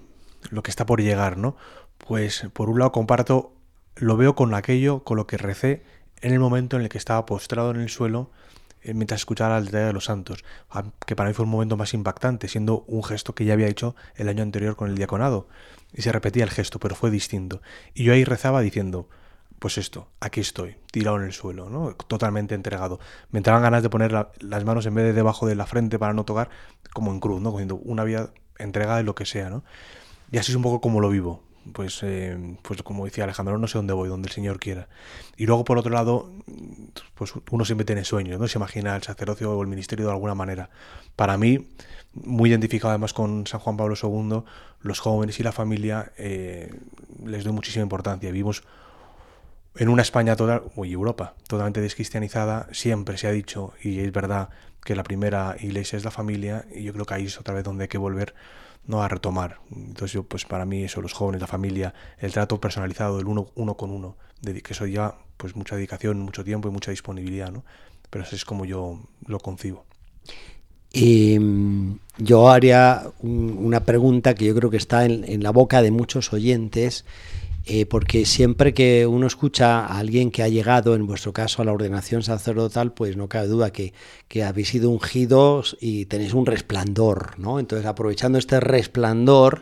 lo 0.51 0.63
que 0.63 0.71
está 0.71 0.87
por 0.87 1.03
llegar, 1.03 1.37
¿no? 1.37 1.57
Pues 1.99 2.47
por 2.53 2.71
un 2.71 2.79
lado 2.79 2.93
comparto, 2.93 3.53
lo 3.97 4.17
veo 4.17 4.35
con 4.35 4.55
aquello, 4.55 5.01
con 5.05 5.17
lo 5.17 5.27
que 5.27 5.37
recé 5.37 5.83
en 6.23 6.33
el 6.33 6.41
momento 6.41 6.77
en 6.77 6.83
el 6.83 6.89
que 6.89 6.99
estaba 6.99 7.27
postrado 7.27 7.71
en 7.73 7.81
el 7.81 7.89
suelo 7.91 8.31
mientras 8.85 9.21
escuchaba 9.21 9.55
la 9.55 9.61
Litania 9.61 9.89
de 9.89 9.93
los 9.93 10.05
Santos, 10.07 10.45
que 11.07 11.17
para 11.17 11.29
mí 11.29 11.35
fue 11.35 11.45
un 11.45 11.51
momento 11.51 11.77
más 11.77 11.95
impactante, 11.95 12.49
siendo 12.49 12.85
un 12.87 13.03
gesto 13.05 13.35
que 13.35 13.45
ya 13.45 13.53
había 13.55 13.69
hecho 13.69 13.95
el 14.17 14.29
año 14.29 14.43
anterior 14.43 14.77
con 14.77 14.89
el 14.89 14.97
diaconado. 14.97 15.49
Y 15.95 16.03
se 16.03 16.13
repetía 16.13 16.45
el 16.45 16.51
gesto, 16.51 16.79
pero 16.79 16.95
fue 16.95 17.11
distinto. 17.11 17.63
Y 17.95 18.05
yo 18.05 18.13
ahí 18.13 18.25
rezaba 18.25 18.61
diciendo, 18.61 19.09
pues 19.59 19.79
esto, 19.79 20.09
aquí 20.21 20.41
estoy, 20.41 20.77
tirado 20.93 21.17
en 21.17 21.25
el 21.25 21.33
suelo, 21.33 21.69
¿no? 21.69 21.95
Totalmente 21.95 22.55
entregado. 22.55 23.01
Me 23.31 23.39
entraban 23.39 23.63
ganas 23.63 23.83
de 23.83 23.91
poner 23.91 24.13
la- 24.13 24.31
las 24.41 24.65
manos 24.65 24.87
en 24.87 24.95
vez 24.95 25.05
de 25.05 25.13
debajo 25.13 25.47
de 25.47 25.55
la 25.57 25.67
frente 25.67 25.99
para 25.99 26.13
no 26.13 26.25
tocar, 26.25 26.51
como 26.93 27.11
en 27.11 27.21
cruz, 27.21 27.41
¿no? 27.41 27.51
Diciendo 27.51 27.77
una 27.77 28.05
vida 28.05 28.31
entregada 28.59 28.99
de 28.99 29.05
lo 29.05 29.15
que 29.15 29.27
sea, 29.27 29.51
¿no? 29.51 29.65
Y 30.31 30.39
así 30.39 30.53
es 30.53 30.57
un 30.57 30.63
poco 30.63 30.81
como 30.81 31.01
lo 31.01 31.11
vivo. 31.11 31.43
Pues, 31.73 32.03
eh, 32.03 32.57
pues 32.63 32.83
como 32.83 33.05
decía 33.05 33.25
Alejandro, 33.25 33.59
no 33.59 33.67
sé 33.67 33.79
dónde 33.79 33.93
voy, 33.93 34.09
donde 34.09 34.29
el 34.29 34.35
Señor 34.35 34.59
quiera. 34.59 34.89
Y 35.37 35.47
luego, 35.47 35.65
por 35.65 35.79
otro 35.79 35.93
lado, 35.93 36.31
pues 37.15 37.33
uno 37.51 37.65
siempre 37.65 37.85
tiene 37.85 38.05
sueños, 38.05 38.41
¿no? 38.41 38.49
Se 38.49 38.59
imagina 38.59 38.97
el 38.97 39.03
sacerdocio 39.03 39.53
o 39.53 39.63
el 39.63 39.69
ministerio 39.69 40.07
de 40.07 40.13
alguna 40.13 40.35
manera. 40.35 40.71
Para 41.17 41.37
mí, 41.37 41.69
muy 42.15 42.51
identificado 42.51 42.91
además 42.91 43.13
con 43.13 43.47
San 43.47 43.61
Juan 43.61 43.77
Pablo 43.77 43.95
II, 44.01 44.43
los 44.81 45.01
jóvenes 45.01 45.39
y 45.41 45.43
la 45.43 45.53
familia 45.53 46.13
eh, 46.17 46.73
les 47.25 47.45
doy 47.45 47.53
muchísima 47.53 47.83
importancia. 47.83 48.31
Vivimos 48.31 48.63
en 49.77 49.89
una 49.89 50.03
España 50.03 50.35
total, 50.37 50.63
Europa, 50.77 51.35
totalmente 51.47 51.81
descristianizada, 51.81 52.69
siempre 52.73 53.17
se 53.17 53.29
ha 53.29 53.33
dicho, 53.33 53.75
y 53.83 54.01
es 54.01 54.13
verdad, 54.13 54.49
que 54.85 54.97
la 54.97 55.05
primera 55.05 55.57
iglesia 55.61 55.97
es 55.97 56.05
la 56.05 56.11
familia, 56.11 56.65
y 56.75 56.83
yo 56.83 56.93
creo 56.93 57.05
que 57.05 57.15
ahí 57.15 57.27
es 57.27 57.39
otra 57.39 57.55
vez 57.55 57.65
donde 57.65 57.85
hay 57.85 57.89
que 57.89 57.99
volver 57.99 58.35
no 58.87 59.03
a 59.03 59.09
retomar. 59.09 59.61
Entonces 59.71 60.13
yo, 60.13 60.23
pues 60.25 60.45
para 60.45 60.65
mí 60.65 60.85
eso, 60.85 61.01
los 61.03 61.13
jóvenes, 61.13 61.41
la 61.41 61.47
familia, 61.47 61.95
el 62.19 62.33
trato 62.33 62.61
personalizado, 62.61 63.21
el 63.21 63.27
uno, 63.27 63.49
uno 63.55 63.77
con 63.77 63.91
uno, 63.91 64.17
que 64.43 64.73
eso 64.73 64.87
ya, 64.87 65.15
pues 65.37 65.57
mucha 65.57 65.77
dedicación, 65.77 66.21
mucho 66.21 66.45
tiempo 66.45 66.69
y 66.69 66.73
mucha 66.73 66.91
disponibilidad, 66.91 67.51
¿no? 67.51 67.65
Pero 68.11 68.25
así 68.25 68.37
es 68.37 68.45
como 68.45 68.65
yo 68.65 69.01
lo 69.27 69.39
concibo. 69.41 69.85
Mm, 70.95 71.93
yo 72.19 72.49
haría 72.51 73.03
un- 73.21 73.57
una 73.59 73.81
pregunta 73.85 74.35
que 74.35 74.47
yo 74.47 74.55
creo 74.55 74.71
que 74.71 74.79
está 74.79 75.05
en 75.05 75.43
la 75.43 75.51
boca 75.51 75.83
de 75.83 75.91
muchos 75.91 76.33
oyentes, 76.33 77.05
eh, 77.71 77.85
porque 77.85 78.25
siempre 78.25 78.73
que 78.73 79.07
uno 79.07 79.27
escucha 79.27 79.85
a 79.85 79.99
alguien 79.99 80.31
que 80.31 80.43
ha 80.43 80.49
llegado, 80.49 80.95
en 80.95 81.07
vuestro 81.07 81.35
caso, 81.35 81.61
a 81.61 81.67
la 81.67 81.73
ordenación 81.73 82.23
sacerdotal, 82.23 82.95
pues 82.95 83.19
no 83.19 83.29
cabe 83.29 83.47
duda 83.47 83.73
que, 83.73 83.93
habéis 84.43 84.71
sido 84.71 84.89
ungidos 84.89 85.77
y 85.79 86.07
tenéis 86.07 86.33
un 86.33 86.47
resplandor, 86.47 87.39
¿no? 87.39 87.59
Entonces, 87.59 87.87
aprovechando 87.87 88.39
este 88.39 88.59
resplandor, 88.59 89.61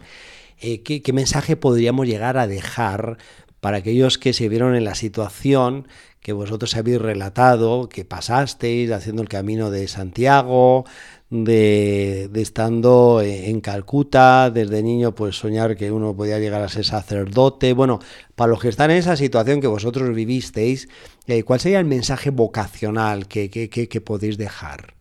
eh, 0.61 0.85
¿qué, 0.85 1.03
qué 1.03 1.13
mensaje 1.13 1.57
podríamos 1.57 2.07
llegar 2.07 2.39
a 2.39 2.47
dejar 2.47 3.19
para 3.61 3.79
aquellos 3.79 4.19
que 4.19 4.33
se 4.33 4.49
vieron 4.49 4.77
en 4.77 4.85
la 4.85 4.95
situación 4.95 5.89
que 6.21 6.33
vosotros 6.33 6.77
habéis 6.77 7.01
relatado, 7.01 7.89
que 7.89 8.05
pasasteis 8.05 8.93
haciendo 8.93 9.23
el 9.23 9.29
camino 9.29 9.71
de 9.71 9.89
Santiago, 9.89 10.85
de, 11.31 12.31
estando 12.35 13.21
en 13.23 13.61
Calcuta, 13.61 14.51
desde 14.51 14.83
niño 14.83 15.15
pues 15.15 15.37
soñar 15.37 15.77
que 15.77 15.91
uno 15.91 16.15
podía 16.15 16.39
llegar 16.39 16.63
a 16.63 16.69
ser 16.69 16.85
sacerdote. 16.85 17.73
Bueno, 17.73 17.99
para 18.35 18.51
los 18.51 18.61
que 18.61 18.69
están 18.69 18.91
en 18.91 18.99
esa 18.99 19.17
situación 19.17 19.61
que 19.61 19.67
vosotros 19.67 20.15
vivisteis, 20.15 20.89
eh, 21.27 21.43
¿cuál 21.43 21.61
sería 21.61 21.81
el 21.81 21.85
mensaje 21.87 22.31
vocacional 22.31 23.27
que, 23.27 23.51
que, 23.51 23.69
que- 23.69 24.01
podéis 24.01 24.39
dejar? 24.39 24.95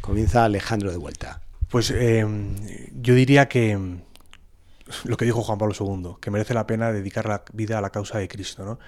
Comienza 0.00 0.44
Alejandro 0.44 0.90
de 0.90 0.96
vuelta. 0.96 1.40
Pues 1.70 1.90
eh, 1.90 2.24
yo 3.00 3.14
diría 3.14 3.48
que 3.48 3.76
mm, 3.76 4.00
lo 5.04 5.16
que 5.16 5.24
dijo 5.24 5.42
Juan 5.42 5.58
Pablo 5.58 5.74
II, 5.78 6.16
que 6.20 6.30
merece 6.30 6.54
la 6.54 6.66
pena 6.66 6.92
dedicar 6.92 7.26
la 7.26 7.42
vida 7.52 7.78
a 7.78 7.80
la 7.80 7.90
causa 7.90 8.18
de 8.18 8.28
Cristo, 8.28 8.64
¿no? 8.64 8.78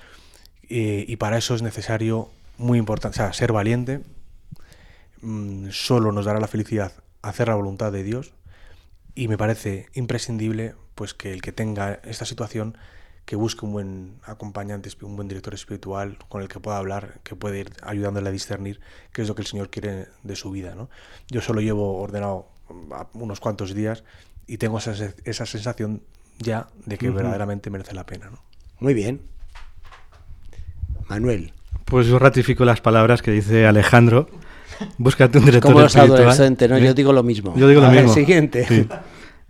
Eh, 0.68 1.04
y 1.08 1.16
para 1.16 1.38
eso 1.38 1.54
es 1.54 1.62
necesario, 1.62 2.28
muy 2.58 2.78
importante, 2.78 3.20
ser 3.32 3.52
valiente, 3.52 4.00
mm, 5.26 5.70
solo 5.70 6.12
nos 6.12 6.24
dará 6.24 6.40
la 6.40 6.48
felicidad 6.48 6.92
hacer 7.22 7.48
la 7.48 7.54
voluntad 7.54 7.92
de 7.92 8.02
Dios, 8.02 8.32
y 9.14 9.28
me 9.28 9.38
parece 9.38 9.88
imprescindible 9.94 10.74
pues 10.94 11.14
que 11.14 11.32
el 11.32 11.42
que 11.42 11.52
tenga 11.52 12.00
esta 12.04 12.24
situación 12.24 12.76
que 13.24 13.34
busque 13.34 13.66
un 13.66 13.72
buen 13.72 14.20
acompañante, 14.24 14.88
un 15.02 15.16
buen 15.16 15.26
director 15.26 15.52
espiritual 15.52 16.16
con 16.28 16.42
el 16.42 16.48
que 16.48 16.60
pueda 16.60 16.78
hablar, 16.78 17.20
que 17.24 17.34
puede 17.34 17.60
ir 17.60 17.72
ayudándole 17.82 18.28
a 18.28 18.32
discernir 18.32 18.80
qué 19.12 19.22
es 19.22 19.28
lo 19.28 19.34
que 19.34 19.42
el 19.42 19.48
Señor 19.48 19.68
quiere 19.68 20.06
de 20.22 20.36
su 20.36 20.52
vida. 20.52 20.76
¿no? 20.76 20.88
Yo 21.28 21.40
solo 21.40 21.60
llevo 21.60 21.98
ordenado 21.98 22.48
mm, 22.68 23.20
unos 23.20 23.40
cuantos 23.40 23.74
días 23.74 24.04
y 24.46 24.58
tengo 24.58 24.78
esa, 24.78 24.94
esa 25.24 25.44
sensación 25.44 26.02
ya 26.38 26.68
de 26.84 26.98
que 26.98 27.10
verdaderamente 27.10 27.68
merece 27.68 27.94
la 27.94 28.06
pena. 28.06 28.30
¿no? 28.30 28.38
Muy 28.78 28.94
bien. 28.94 29.22
Manuel. 31.08 31.52
Pues 31.84 32.06
yo 32.06 32.18
ratifico 32.20 32.64
las 32.64 32.80
palabras 32.80 33.22
que 33.22 33.32
dice 33.32 33.66
Alejandro. 33.66 34.28
Búscate 34.98 35.38
un 35.38 35.44
director 35.44 35.70
Como 35.72 35.82
los 35.82 35.94
espiritual. 35.94 36.20
adolescentes, 36.22 36.70
¿no? 36.70 36.76
¿eh? 36.76 36.84
Yo 36.84 36.94
digo 36.94 37.12
lo 37.12 37.22
mismo. 37.22 37.54
Yo 37.56 37.68
digo 37.68 37.80
lo 37.80 37.88
A 37.88 37.90
mismo. 37.90 38.12
siguiente. 38.12 38.66
Sí. 38.66 38.86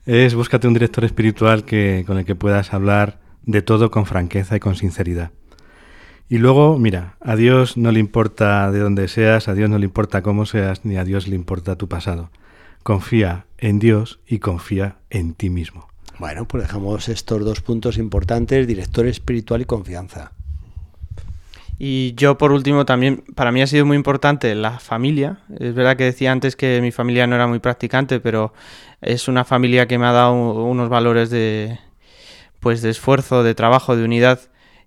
Es 0.07 0.35
búscate 0.35 0.69
un 0.69 0.75
director 0.75 1.05
espiritual 1.05 1.65
que, 1.65 2.05
con 2.07 2.19
el 2.19 2.25
que 2.25 2.35
puedas 2.35 2.73
hablar 2.73 3.19
de 3.43 3.63
todo 3.63 3.91
con 3.91 4.07
franqueza 4.07 4.57
y 4.57 4.61
con 4.61 4.77
sinceridad. 4.77 5.31
Y 6.29 6.39
luego, 6.39 6.79
mira, 6.79 7.17
a 7.21 7.37
Dios 7.37 7.77
no 7.77 7.93
le 7.93 8.01
importa 8.01 8.71
de 8.73 8.81
dónde 8.81 9.07
seas, 9.09 9.49
a 9.49 9.55
Dios 9.55 9.71
no 9.71 9.79
le 9.79 9.85
importa 9.85 10.23
cómo 10.23 10.45
seas, 10.47 10.85
ni 10.85 10.97
a 10.97 11.05
Dios 11.05 11.29
le 11.29 11.37
importa 11.37 11.77
tu 11.77 11.89
pasado. 11.89 12.31
Confía 12.83 13.47
en 13.59 13.79
Dios 13.79 14.21
y 14.27 14.39
confía 14.39 14.97
en 15.11 15.35
ti 15.35 15.51
mismo. 15.51 15.89
Bueno, 16.19 16.47
pues 16.49 16.63
dejamos 16.65 17.09
estos 17.09 17.45
dos 17.45 17.61
puntos 17.61 17.99
importantes, 17.99 18.67
director 18.67 19.07
espiritual 19.07 19.61
y 19.61 19.65
confianza. 19.67 20.33
Y 21.79 22.15
yo 22.15 22.39
por 22.39 22.53
último 22.53 22.87
también, 22.87 23.25
para 23.35 23.53
mí 23.53 23.61
ha 23.61 23.67
sido 23.67 23.85
muy 23.85 23.97
importante 23.97 24.55
la 24.55 24.79
familia. 24.79 25.41
Es 25.59 25.75
verdad 25.75 25.97
que 25.97 26.05
decía 26.05 26.33
antes 26.33 26.57
que 26.57 26.81
mi 26.81 26.91
familia 26.91 27.27
no 27.27 27.37
era 27.37 27.47
muy 27.47 27.59
practicante, 27.59 28.19
pero 28.21 28.55
es 29.03 29.29
una 29.29 29.45
familia 29.45 29.87
que 29.87 29.99
me 29.99 30.07
ha 30.07 30.13
dado 30.13 30.33
unos 30.33 30.89
valores 30.89 31.31
de 31.31 31.79
pues 32.61 32.83
de 32.83 32.91
esfuerzo, 32.91 33.43
de 33.43 33.55
trabajo, 33.55 33.97
de 33.97 34.05
unidad 34.05 34.41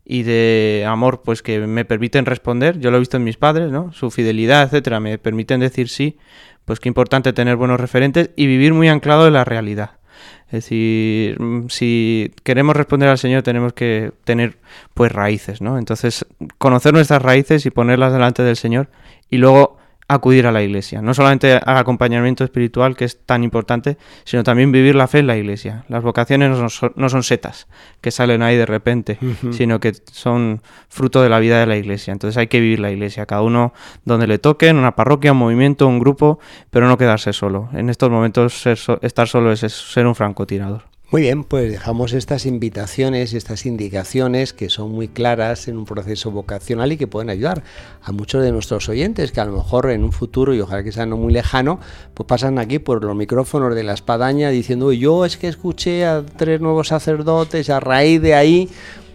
y 0.03 0.23
de 0.23 0.85
amor, 0.87 1.21
pues 1.23 1.43
que 1.43 1.59
me 1.59 1.85
permiten 1.85 2.25
responder. 2.25 2.79
Yo 2.79 2.89
lo 2.89 2.97
he 2.97 2.99
visto 2.99 3.17
en 3.17 3.23
mis 3.23 3.37
padres, 3.37 3.71
¿no? 3.71 3.93
Su 3.93 4.09
fidelidad, 4.09 4.63
etcétera, 4.63 4.99
me 4.99 5.19
permiten 5.19 5.59
decir 5.59 5.87
sí. 5.87 6.17
Pues 6.65 6.79
qué 6.79 6.89
importante 6.89 7.31
tener 7.31 7.55
buenos 7.55 7.79
referentes 7.79 8.31
y 8.35 8.47
vivir 8.47 8.73
muy 8.73 8.89
anclado 8.89 9.27
en 9.27 9.33
la 9.33 9.45
realidad. 9.45 9.98
Es 10.47 10.63
decir, 10.63 11.41
mm, 11.41 11.69
si 11.69 12.31
queremos 12.43 12.75
responder 12.75 13.09
al 13.09 13.17
Señor 13.17 13.43
tenemos 13.43 13.73
que 13.73 14.11
tener 14.23 14.57
pues 14.93 15.11
raíces, 15.11 15.61
¿no? 15.61 15.77
Entonces, 15.77 16.25
conocer 16.57 16.93
nuestras 16.93 17.21
raíces 17.21 17.65
y 17.65 17.71
ponerlas 17.71 18.13
delante 18.13 18.43
del 18.43 18.55
Señor 18.55 18.89
y 19.29 19.37
luego 19.37 19.78
acudir 20.09 20.47
a 20.47 20.51
la 20.51 20.61
iglesia. 20.63 21.01
No 21.01 21.13
solamente 21.13 21.53
al 21.53 21.77
acompañamiento 21.77 22.43
espiritual, 22.43 22.95
que 22.97 23.05
es 23.05 23.19
tan 23.25 23.43
importante, 23.43 23.97
sino 24.25 24.43
también 24.43 24.71
vivir 24.71 24.95
la 24.95 25.07
fe 25.07 25.19
en 25.19 25.27
la 25.27 25.37
iglesia. 25.37 25.85
Las 25.87 26.03
vocaciones 26.03 26.49
no 26.49 26.67
son, 26.69 26.91
no 26.95 27.07
son 27.09 27.23
setas 27.23 27.67
que 28.01 28.11
salen 28.11 28.41
ahí 28.41 28.57
de 28.57 28.65
repente, 28.65 29.17
sino 29.53 29.79
que 29.79 29.93
son 30.11 30.61
fruto 30.89 31.21
de 31.21 31.29
la 31.29 31.39
vida 31.39 31.59
de 31.59 31.67
la 31.67 31.77
iglesia. 31.77 32.11
Entonces 32.11 32.37
hay 32.37 32.47
que 32.47 32.59
vivir 32.59 32.79
la 32.79 32.91
iglesia, 32.91 33.25
cada 33.27 33.43
uno 33.43 33.71
donde 34.03 34.27
le 34.27 34.39
toque, 34.39 34.67
en 34.67 34.77
una 34.77 34.95
parroquia, 34.95 35.31
un 35.31 35.37
movimiento, 35.37 35.87
un 35.87 35.99
grupo, 35.99 36.39
pero 36.71 36.87
no 36.87 36.97
quedarse 36.97 37.31
solo. 37.31 37.69
En 37.73 37.89
estos 37.89 38.09
momentos 38.09 38.59
ser 38.59 38.77
so- 38.77 38.99
estar 39.03 39.27
solo 39.27 39.51
es, 39.51 39.61
es 39.63 39.73
ser 39.73 40.07
un 40.07 40.15
francotirador. 40.15 40.88
Muy 41.11 41.23
bien, 41.23 41.43
pues 41.43 41.71
dejamos 41.71 42.13
estas 42.13 42.45
invitaciones, 42.45 43.33
estas 43.33 43.65
indicaciones 43.65 44.53
que 44.53 44.69
son 44.69 44.91
muy 44.91 45.07
claras 45.07 45.67
en 45.67 45.75
un 45.75 45.85
proceso 45.85 46.29
vocacional 46.29 46.91
y 46.91 46.97
que 46.97 47.07
pueden 47.07 47.31
ayudar 47.31 47.63
a 48.03 48.11
muchos 48.11 48.43
de 48.43 48.51
nuestros 48.51 48.87
oyentes 48.89 49.31
que 49.31 49.41
a 49.41 49.45
lo 49.45 49.53
mejor 49.53 49.89
en 49.89 50.03
un 50.03 50.11
futuro, 50.11 50.53
y 50.53 50.61
ojalá 50.61 50.83
que 50.83 50.91
sea 50.91 51.07
no 51.07 51.17
muy 51.17 51.33
lejano, 51.33 51.79
pues 52.13 52.27
pasan 52.27 52.59
aquí 52.59 52.77
por 52.77 53.03
los 53.03 53.15
micrófonos 53.15 53.73
de 53.73 53.81
la 53.81 53.93
espadaña 53.93 54.51
diciendo, 54.51 54.85
"Uy, 54.85 54.99
yo 54.99 55.25
es 55.25 55.37
que 55.37 55.47
escuché 55.47 56.05
a 56.05 56.23
tres 56.23 56.61
nuevos 56.61 56.89
sacerdotes, 56.89 57.71
a 57.71 57.79
raíz 57.79 58.21
de 58.21 58.35
ahí, 58.35 58.69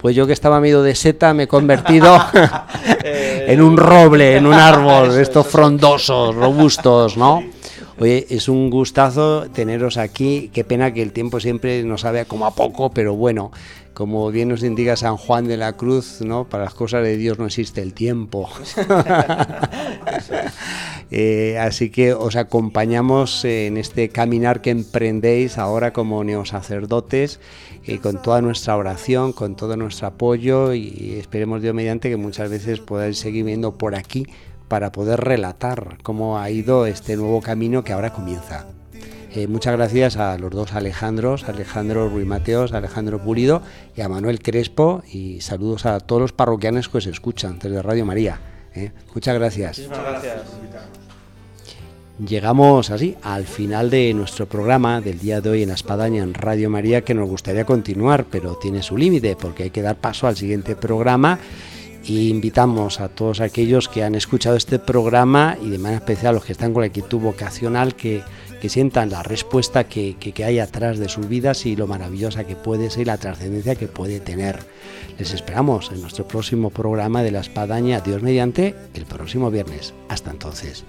pues 0.05 0.15
yo 0.15 0.27
que 0.27 0.35
estaba 0.35 0.61
medio 0.61 0.83
de 0.83 0.95
seta 0.95 1.33
me 1.33 1.45
he 1.45 1.49
convertido 1.49 2.15
en 3.03 3.63
un 3.63 3.79
roble, 3.79 4.37
en 4.37 4.45
un 4.45 4.53
árbol, 4.53 5.19
estos 5.19 5.47
frondosos, 5.47 6.35
robustos, 6.35 7.17
¿no? 7.17 7.43
Oye, 7.99 8.27
es 8.29 8.51
un 8.51 8.69
gustazo 8.69 9.47
teneros 9.51 9.97
aquí. 9.97 10.51
Qué 10.53 10.63
pena 10.63 10.93
que 10.93 11.01
el 11.01 11.13
tiempo 11.13 11.41
siempre 11.41 11.83
nos 11.85 12.03
sabe 12.03 12.27
como 12.27 12.45
a 12.45 12.55
poco, 12.55 12.91
pero 12.91 13.15
bueno, 13.15 13.51
como 13.95 14.31
bien 14.31 14.51
nos 14.51 14.63
indica 14.63 14.95
San 14.95 15.17
Juan 15.17 15.49
de 15.49 15.57
la 15.57 15.73
Cruz, 15.73 16.21
¿no? 16.21 16.45
Para 16.45 16.65
las 16.65 16.75
cosas 16.75 17.03
de 17.03 17.17
Dios 17.17 17.39
no 17.39 17.47
existe 17.47 17.81
el 17.81 17.95
tiempo. 17.95 18.51
Eh, 21.11 21.59
así 21.59 21.91
que 21.91 22.13
os 22.15 22.37
acompañamos 22.37 23.45
en 23.45 23.77
este 23.77 24.09
caminar 24.09 24.61
que 24.61 24.71
emprendéis 24.71 25.59
ahora 25.59 25.93
como 25.93 26.25
neosacerdotes, 26.25 27.41
eh, 27.85 27.99
con 27.99 28.21
toda 28.23 28.41
nuestra 28.41 28.77
oración, 28.77 29.33
con 29.33 29.57
todo 29.57 29.77
nuestro 29.77 30.09
apoyo 30.09 30.75
y 30.75 31.17
esperemos 31.19 31.63
Dios 31.63 31.75
mediante 31.75 32.09
que 32.09 32.17
muchas 32.17 32.51
veces 32.51 32.81
podáis 32.81 33.19
seguir 33.19 33.45
viendo 33.45 33.73
por 33.73 33.95
aquí 33.95 34.27
para 34.69 34.93
poder 34.93 35.21
relatar 35.21 35.99
cómo 36.03 36.39
ha 36.39 36.51
ido 36.51 36.87
este 36.87 37.17
nuevo 37.17 37.41
camino 37.41 37.85
que 37.85 37.93
ahora 37.93 38.13
comienza. 38.13 38.67
Eh, 39.35 39.49
muchas 39.49 39.75
gracias 39.77 40.17
a 40.17 40.39
los 40.39 40.53
dos 40.53 40.75
Alejandros, 40.75 41.49
Alejandro 41.49 42.09
Ruiz 42.09 42.27
Mateos, 42.27 42.73
Alejandro 42.73 43.19
Pulido 43.19 43.63
y 43.97 44.01
a 44.01 44.09
Manuel 44.09 44.39
Crespo 44.41 45.03
y 45.13 45.41
saludos 45.41 45.87
a 45.87 45.99
todos 45.99 46.23
los 46.23 46.33
parroquianos 46.33 46.89
que 46.89 46.99
os 46.99 47.07
escuchan 47.07 47.59
desde 47.59 47.83
Radio 47.83 48.07
María. 48.07 48.54
¿Eh? 48.75 48.93
Muchas 49.15 49.35
gracias. 49.35 49.83
Llegamos 52.25 52.91
así 52.91 53.17
al 53.23 53.45
final 53.45 53.91
de 53.91 54.15
nuestro 54.15 54.47
programa 54.47 55.01
del 55.01 55.19
día 55.19 55.41
de 55.41 55.51
hoy 55.51 55.63
en 55.63 55.71
la 55.71 55.75
Espadaña 55.75 56.23
en 56.23 56.33
Radio 56.33 56.71
María 56.71 57.03
que 57.03 57.13
nos 57.13 57.29
gustaría 57.29 57.65
continuar, 57.65 58.27
pero 58.31 58.55
tiene 58.57 58.83
su 58.83 58.97
límite 58.97 59.35
porque 59.35 59.65
hay 59.65 59.71
que 59.71 59.83
dar 59.83 59.97
paso 59.97 60.29
al 60.29 60.37
siguiente 60.37 60.77
programa 60.77 61.41
y 62.05 62.29
invitamos 62.29 63.01
a 63.01 63.09
todos 63.09 63.41
aquellos 63.41 63.89
que 63.89 64.05
han 64.05 64.15
escuchado 64.15 64.57
este 64.57 64.79
programa 64.79 65.57
y 65.61 65.71
de 65.71 65.79
manera 65.79 65.99
especial 65.99 66.31
a 66.31 66.33
los 66.35 66.45
que 66.45 66.53
están 66.53 66.73
con 66.73 66.83
la 66.83 66.87
actitud 66.87 67.19
vocacional 67.19 67.97
que, 67.97 68.23
que 68.65 68.71
sientan 68.71 69.11
la 69.11 69.23
respuesta 69.23 69.85
que, 69.85 70.17
que, 70.17 70.43
hay 70.43 70.59
atrás 70.59 70.99
de 70.99 71.11
sus 71.11 71.29
vidas 71.29 71.67
y 71.67 71.77
lo 71.77 71.87
maravillosa 71.87 72.45
que 72.45 72.57
puede 72.57 72.89
ser 72.89 73.09
la 73.09 73.19
trascendencia 73.19 73.75
que 73.75 73.89
puede 73.89 74.21
tener. 74.21 74.61
Les 75.19 75.35
esperamos 75.35 75.91
en 75.93 76.01
nuestro 76.01 76.27
próximo 76.27 76.71
programa 76.71 77.23
de 77.23 77.31
la 77.31 77.41
Espadaña 77.41 78.01
Dios 78.01 78.23
mediante 78.23 78.75
el 78.95 79.05
próximo 79.05 79.51
viernes. 79.51 79.93
Hasta 80.09 80.31
entonces. 80.31 80.87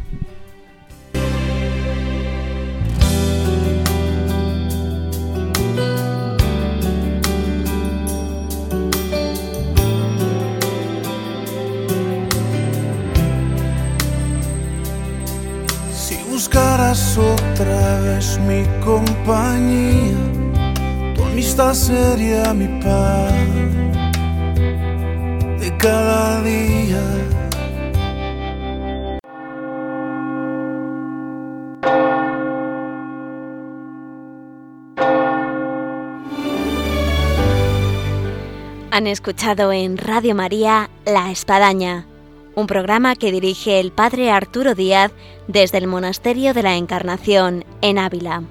Otra 17.17 17.99
vez 18.01 18.39
mi 18.39 18.63
compañía, 18.83 20.15
tu 21.13 21.23
amistad 21.23 21.73
sería 21.73 22.53
mi 22.53 22.67
pan 22.81 23.91
de 25.59 25.75
cada 25.77 26.41
día. 26.41 27.01
Han 38.91 39.07
escuchado 39.07 39.73
en 39.73 39.97
Radio 39.97 40.33
María 40.35 40.89
La 41.05 41.29
Espadaña, 41.29 42.07
un 42.55 42.67
programa 42.67 43.15
que 43.15 43.31
dirige 43.31 43.79
el 43.79 43.91
padre 43.91 44.31
Arturo 44.31 44.75
Díaz 44.75 45.11
desde 45.47 45.77
el 45.77 45.87
Monasterio 45.87 46.53
de 46.53 46.63
la 46.63 46.75
Encarnación 46.75 47.65
en 47.81 47.99
Ávila. 47.99 48.43